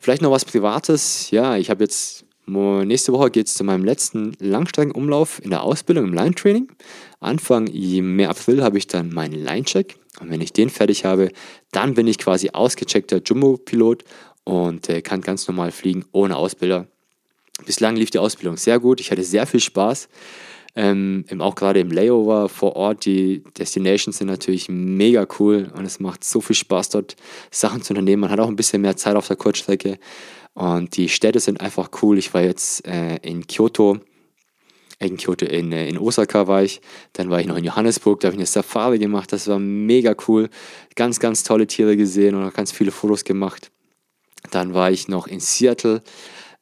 Vielleicht 0.01 0.23
noch 0.23 0.31
was 0.31 0.44
Privates. 0.44 1.31
Ja, 1.31 1.57
ich 1.57 1.71
habe 1.71 1.85
jetzt, 1.85 2.25
nächste 2.47 3.12
Woche 3.12 3.31
geht 3.31 3.47
es 3.47 3.55
zu 3.55 3.64
meinem 3.64 3.85
letzten 3.85 4.33
Langstreckenumlauf 4.38 5.42
in 5.42 5.51
der 5.51 5.62
Ausbildung 5.62 6.07
im 6.07 6.14
Line-Training. 6.14 6.68
Anfang 7.21 7.68
Mai, 7.73 8.29
April 8.29 8.62
habe 8.62 8.79
ich 8.79 8.87
dann 8.87 9.12
meinen 9.12 9.42
Line-Check. 9.42 9.97
Und 10.21 10.31
wenn 10.31 10.40
ich 10.40 10.53
den 10.53 10.71
fertig 10.71 11.05
habe, 11.05 11.31
dann 11.71 11.94
bin 11.94 12.07
ich 12.07 12.18
quasi 12.18 12.51
ausgecheckter 12.51 13.21
Jumbo-Pilot 13.25 14.05
und 14.49 14.89
äh, 14.89 15.03
kann 15.03 15.21
ganz 15.21 15.47
normal 15.47 15.73
fliegen 15.73 16.07
ohne 16.11 16.37
Ausbilder. 16.37 16.87
Bislang 17.67 17.97
lief 17.97 18.11
die 18.11 18.19
Ausbildung 18.19 18.57
sehr 18.57 18.81
gut. 18.81 18.99
Ich 18.99 19.11
hatte 19.11 19.23
sehr 19.23 19.47
viel 19.47 19.61
Spaß. 19.61 20.09
Ähm, 20.75 21.25
auch 21.39 21.55
gerade 21.55 21.81
im 21.81 21.91
Layover 21.91 22.49
vor 22.49 22.75
Ort, 22.77 23.05
die 23.05 23.43
Destinations 23.59 24.17
sind 24.17 24.29
natürlich 24.29 24.71
mega 24.71 25.27
cool 25.39 25.71
und 25.77 25.85
es 25.85 26.01
macht 26.01 26.25
so 26.25 26.41
viel 26.41 26.57
Spaß 26.57 26.89
dort 26.91 27.17
Sachen 27.51 27.83
zu 27.83 27.93
unternehmen. 27.93 28.21
Man 28.21 28.31
hat 28.31 28.41
auch 28.41 28.49
ein 28.49 28.57
bisschen 28.57 28.81
mehr 28.81 28.97
Zeit 28.97 29.17
auf 29.17 29.27
der 29.27 29.37
Kurzstrecke 29.37 29.99
und 30.55 30.97
die 30.97 31.11
Städte 31.11 31.41
sind 31.41 31.61
einfach 31.61 31.91
cool. 32.01 32.17
Ich 32.17 32.33
war 32.33 32.43
jetzt 32.43 32.87
äh, 32.87 33.17
in 33.17 33.47
Kyoto, 33.47 33.99
in 34.99 35.19
Kyoto, 35.19 35.45
in, 35.45 35.73
äh, 35.73 35.89
in 35.89 35.99
Osaka 35.99 36.47
war 36.47 36.63
ich, 36.63 36.81
dann 37.13 37.29
war 37.29 37.41
ich 37.41 37.47
noch 37.47 37.57
in 37.57 37.65
Johannesburg, 37.65 38.21
da 38.21 38.29
habe 38.29 38.37
ich 38.37 38.41
eine 38.41 38.47
Safari 38.47 38.99
gemacht, 38.99 39.31
das 39.33 39.47
war 39.49 39.59
mega 39.59 40.15
cool. 40.27 40.49
Ganz, 40.95 41.21
ganz 41.21 41.43
tolle 41.43 41.67
Tiere 41.67 41.99
gesehen 41.99 42.35
und 42.35 42.45
auch 42.45 42.55
ganz 42.55 42.73
viele 42.73 42.93
Fotos 42.93 43.25
gemacht. 43.25 43.71
Dann 44.51 44.74
war 44.74 44.90
ich 44.90 45.09
noch 45.09 45.27
in 45.27 45.40
Seattle, 45.40 46.03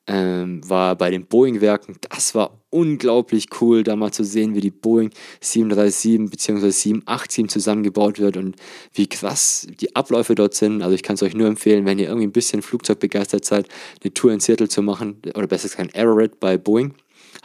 ähm, 0.06 0.60
war 0.68 0.96
bei 0.96 1.10
den 1.10 1.26
Boeing-Werken. 1.26 1.96
Das 2.08 2.34
war 2.34 2.62
unglaublich 2.70 3.46
cool, 3.60 3.82
da 3.82 3.96
mal 3.96 4.12
zu 4.12 4.24
sehen, 4.24 4.54
wie 4.54 4.60
die 4.60 4.70
Boeing 4.70 5.10
737 5.40 6.30
bzw. 6.30 6.70
787 6.70 7.48
zusammengebaut 7.48 8.18
wird 8.18 8.36
und 8.36 8.56
wie 8.92 9.08
krass 9.08 9.66
die 9.80 9.96
Abläufe 9.96 10.34
dort 10.34 10.54
sind. 10.54 10.82
Also 10.82 10.94
ich 10.94 11.02
kann 11.02 11.14
es 11.14 11.22
euch 11.22 11.34
nur 11.34 11.48
empfehlen, 11.48 11.86
wenn 11.86 11.98
ihr 11.98 12.06
irgendwie 12.06 12.26
ein 12.26 12.32
bisschen 12.32 12.62
Flugzeug 12.62 12.98
begeistert 13.00 13.44
seid, 13.44 13.68
eine 14.02 14.12
Tour 14.14 14.32
in 14.32 14.40
Seattle 14.40 14.68
zu 14.68 14.82
machen 14.82 15.20
oder 15.34 15.46
besser 15.46 15.68
gesagt 15.68 15.80
ein 15.80 15.94
Aerored 15.94 16.38
bei 16.38 16.56
Boeing. 16.56 16.94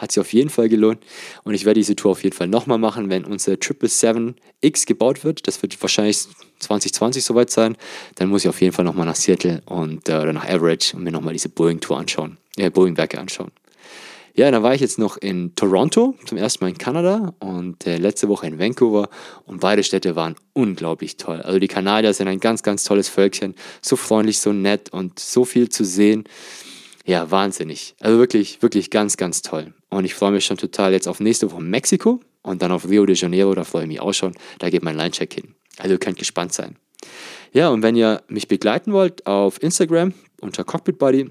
Hat 0.02 0.12
sich 0.12 0.20
auf 0.20 0.34
jeden 0.34 0.50
Fall 0.50 0.68
gelohnt. 0.68 0.98
Und 1.44 1.54
ich 1.54 1.64
werde 1.64 1.80
diese 1.80 1.96
Tour 1.96 2.12
auf 2.12 2.24
jeden 2.24 2.36
Fall 2.36 2.48
nochmal 2.48 2.80
machen, 2.80 3.12
wenn 3.12 3.24
unser 3.24 3.54
777X 3.54 4.88
gebaut 4.88 5.24
wird. 5.24 5.48
Das 5.48 5.62
wird 5.62 5.80
wahrscheinlich 5.80 6.26
2020 6.58 7.24
soweit 7.24 7.52
sein. 7.52 7.78
Dann 8.16 8.30
muss 8.30 8.44
ich 8.44 8.50
auf 8.50 8.60
jeden 8.62 8.74
Fall 8.74 8.84
nochmal 8.84 9.06
nach 9.06 9.16
Seattle 9.16 9.62
und, 9.68 10.10
äh, 10.10 10.14
oder 10.14 10.34
nach 10.34 10.50
Average 10.50 10.98
und 10.98 11.04
mir 11.04 11.12
nochmal 11.12 11.34
diese 11.34 11.50
Boeing-Tour 11.50 12.00
anschauen. 12.00 12.38
Äh, 12.58 12.72
Boeing-Werke 12.72 13.20
anschauen. 13.20 13.52
Ja, 14.34 14.50
dann 14.50 14.64
war 14.64 14.74
ich 14.74 14.82
jetzt 14.82 14.98
noch 14.98 15.18
in 15.18 15.54
Toronto, 15.56 16.16
zum 16.26 16.40
ersten 16.40 16.64
Mal 16.64 16.70
in 16.70 16.78
Kanada 16.80 17.36
und 17.40 17.86
äh, 17.86 17.98
letzte 17.98 18.28
Woche 18.28 18.48
in 18.48 18.58
Vancouver 18.58 19.10
und 19.46 19.60
beide 19.60 19.84
Städte 19.84 20.16
waren 20.16 20.36
unglaublich 20.54 21.18
toll. 21.18 21.42
Also 21.42 21.60
die 21.60 21.68
Kanadier 21.68 22.14
sind 22.14 22.28
ein 22.28 22.40
ganz, 22.40 22.64
ganz 22.64 22.86
tolles 22.86 23.08
Völkchen, 23.08 23.54
so 23.82 23.98
freundlich, 23.98 24.40
so 24.40 24.52
nett 24.52 24.92
und 24.94 25.20
so 25.20 25.46
viel 25.46 25.70
zu 25.70 25.84
sehen. 25.84 26.24
Ja, 27.06 27.32
wahnsinnig. 27.32 27.96
Also 28.00 28.18
wirklich, 28.18 28.62
wirklich 28.62 28.90
ganz, 28.90 29.18
ganz 29.18 29.42
toll. 29.42 29.74
Und 29.90 30.06
ich 30.06 30.14
freue 30.14 30.32
mich 30.32 30.46
schon 30.46 30.58
total 30.58 30.94
jetzt 30.94 31.08
auf 31.08 31.20
nächste 31.20 31.52
Woche 31.52 31.62
Mexiko 31.62 32.20
und 32.42 32.62
dann 32.62 32.72
auf 32.72 32.88
Rio 32.88 33.06
de 33.06 33.16
Janeiro, 33.16 33.54
da 33.54 33.64
freue 33.64 33.84
ich 33.84 33.88
mich 33.88 34.00
auch 34.00 34.14
schon. 34.14 34.34
Da 34.60 34.70
geht 34.70 34.84
mein 34.84 34.96
Line-Check 34.96 35.34
hin. 35.34 35.56
Also 35.78 35.94
ihr 35.94 36.00
könnt 36.00 36.18
gespannt 36.18 36.54
sein. 36.54 36.76
Ja, 37.54 37.70
und 37.70 37.82
wenn 37.82 37.96
ihr 37.96 38.22
mich 38.28 38.48
begleiten 38.48 38.94
wollt 38.94 39.26
auf 39.26 39.62
Instagram 39.62 40.14
unter 40.40 40.64
Cockpit 40.64 40.98
Buddy, 40.98 41.30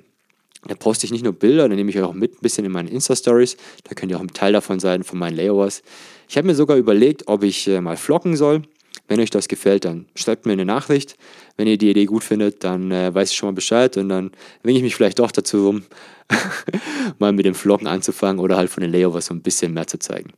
da 0.67 0.75
poste 0.75 1.07
ich 1.07 1.13
nicht 1.13 1.25
nur 1.25 1.33
Bilder, 1.33 1.69
da 1.69 1.75
nehme 1.75 1.89
ich 1.89 1.97
euch 1.97 2.05
auch 2.05 2.13
mit 2.13 2.35
ein 2.35 2.43
bisschen 2.43 2.67
in 2.67 2.73
meinen 2.73 2.89
Insta-Stories. 2.89 3.57
Da 3.85 3.95
könnt 3.95 4.13
ihr 4.13 4.19
auch 4.19 4.23
ein 4.23 4.35
Teil 4.35 4.53
davon 4.53 4.79
sein, 4.79 5.05
von 5.05 5.19
meinen 5.19 5.37
Layovers. 5.37 5.83
Ich 6.29 6.37
habe 6.37 6.47
mir 6.47 6.55
sogar 6.55 6.77
überlegt, 6.77 7.29
ob 7.29 7.43
ich 7.43 7.67
äh, 7.67 7.81
mal 7.81 7.97
vloggen 7.97 8.37
soll. 8.37 8.63
Wenn 9.11 9.19
euch 9.19 9.31
das 9.31 9.49
gefällt, 9.49 9.87
dann 9.87 10.07
schreibt 10.15 10.47
mir 10.47 10.53
eine 10.53 10.65
Nachricht. 10.65 11.17
Wenn 11.57 11.67
ihr 11.67 11.77
die 11.77 11.91
Idee 11.91 12.05
gut 12.05 12.23
findet, 12.23 12.63
dann 12.63 12.93
äh, 12.93 13.13
weiß 13.13 13.33
ich 13.33 13.37
schon 13.37 13.49
mal 13.49 13.55
Bescheid 13.55 13.97
und 13.97 14.09
dann 14.09 14.31
winge 14.63 14.79
ich 14.79 14.85
mich 14.85 14.95
vielleicht 14.95 15.19
doch 15.19 15.33
dazu 15.33 15.67
rum, 15.67 15.83
mal 17.19 17.33
mit 17.33 17.45
dem 17.45 17.57
Vloggen 17.57 17.89
anzufangen 17.89 18.39
oder 18.39 18.57
halt 18.57 18.71
von 18.71 18.83
den 18.83 18.93
Layovers 18.93 19.27
so 19.27 19.35
ein 19.35 19.43
bisschen 19.43 19.75
mehr 19.75 19.89
zu 19.89 19.99
zeigen. 19.99 20.31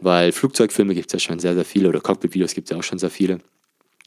Weil 0.00 0.32
Flugzeugfilme 0.32 0.94
gibt 0.94 1.06
es 1.06 1.14
ja 1.14 1.18
schon 1.18 1.38
sehr, 1.38 1.54
sehr 1.54 1.64
viele 1.64 1.88
oder 1.88 2.00
Cockpit-Videos 2.00 2.52
gibt 2.52 2.66
es 2.66 2.72
ja 2.72 2.76
auch 2.76 2.82
schon 2.82 2.98
sehr 2.98 3.08
viele. 3.08 3.38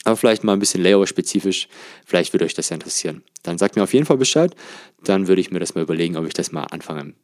Aber 0.04 0.16
vielleicht 0.16 0.44
mal 0.44 0.54
ein 0.54 0.60
bisschen 0.60 0.84
Layover-spezifisch. 0.84 1.68
Vielleicht 2.06 2.34
würde 2.34 2.46
euch 2.46 2.54
das 2.54 2.70
ja 2.70 2.76
interessieren. 2.76 3.24
Dann 3.42 3.58
sagt 3.58 3.76
mir 3.76 3.82
auf 3.82 3.94
jeden 3.96 4.06
Fall 4.06 4.18
Bescheid. 4.18 4.56
Dann 5.04 5.28
würde 5.28 5.42
ich 5.42 5.50
mir 5.50 5.60
das 5.60 5.74
mal 5.74 5.82
überlegen, 5.82 6.18
ob 6.18 6.28
ich 6.28 6.36
das 6.36 6.52
mal 6.52 6.66
anfange. 6.66 7.16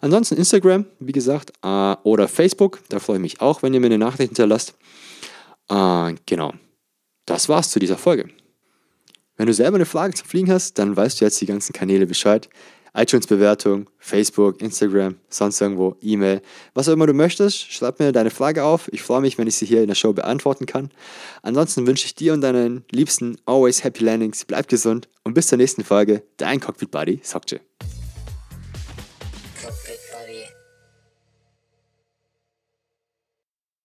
Ansonsten 0.00 0.36
Instagram, 0.36 0.86
wie 1.00 1.12
gesagt, 1.12 1.52
äh, 1.62 1.96
oder 2.02 2.28
Facebook. 2.28 2.80
Da 2.88 2.98
freue 2.98 3.16
ich 3.16 3.22
mich 3.22 3.40
auch, 3.42 3.62
wenn 3.62 3.74
ihr 3.74 3.80
mir 3.80 3.86
eine 3.86 3.98
Nachricht 3.98 4.30
hinterlasst. 4.30 4.74
Äh, 5.68 6.14
genau. 6.26 6.52
Das 7.26 7.48
war's 7.48 7.70
zu 7.70 7.78
dieser 7.78 7.98
Folge. 7.98 8.28
Wenn 9.36 9.46
du 9.46 9.54
selber 9.54 9.76
eine 9.76 9.86
Frage 9.86 10.14
zum 10.14 10.28
Fliegen 10.28 10.52
hast, 10.52 10.78
dann 10.78 10.96
weißt 10.96 11.20
du 11.20 11.24
jetzt 11.24 11.40
die 11.40 11.46
ganzen 11.46 11.72
Kanäle 11.72 12.06
Bescheid 12.06 12.48
iTunes-Bewertung, 12.94 13.90
Facebook, 13.98 14.62
Instagram, 14.62 15.16
sonst 15.28 15.60
irgendwo, 15.60 15.96
E-Mail, 16.00 16.40
was 16.74 16.88
auch 16.88 16.92
immer 16.92 17.06
du 17.06 17.12
möchtest. 17.12 17.72
Schreib 17.72 17.98
mir 17.98 18.12
deine 18.12 18.30
Frage 18.30 18.62
auf. 18.64 18.88
Ich 18.92 19.02
freue 19.02 19.20
mich, 19.20 19.36
wenn 19.36 19.48
ich 19.48 19.56
sie 19.56 19.66
hier 19.66 19.82
in 19.82 19.88
der 19.88 19.96
Show 19.96 20.12
beantworten 20.12 20.66
kann. 20.66 20.90
Ansonsten 21.42 21.86
wünsche 21.86 22.06
ich 22.06 22.14
dir 22.14 22.32
und 22.32 22.40
deinen 22.40 22.84
Liebsten 22.90 23.36
always 23.46 23.82
happy 23.82 24.04
landings. 24.04 24.44
Bleib 24.44 24.68
gesund 24.68 25.08
und 25.24 25.34
bis 25.34 25.48
zur 25.48 25.58
nächsten 25.58 25.82
Folge. 25.82 26.22
Dein 26.36 26.60
Cockpit 26.60 26.90
Buddy, 26.92 27.20
Sokje. 27.22 27.60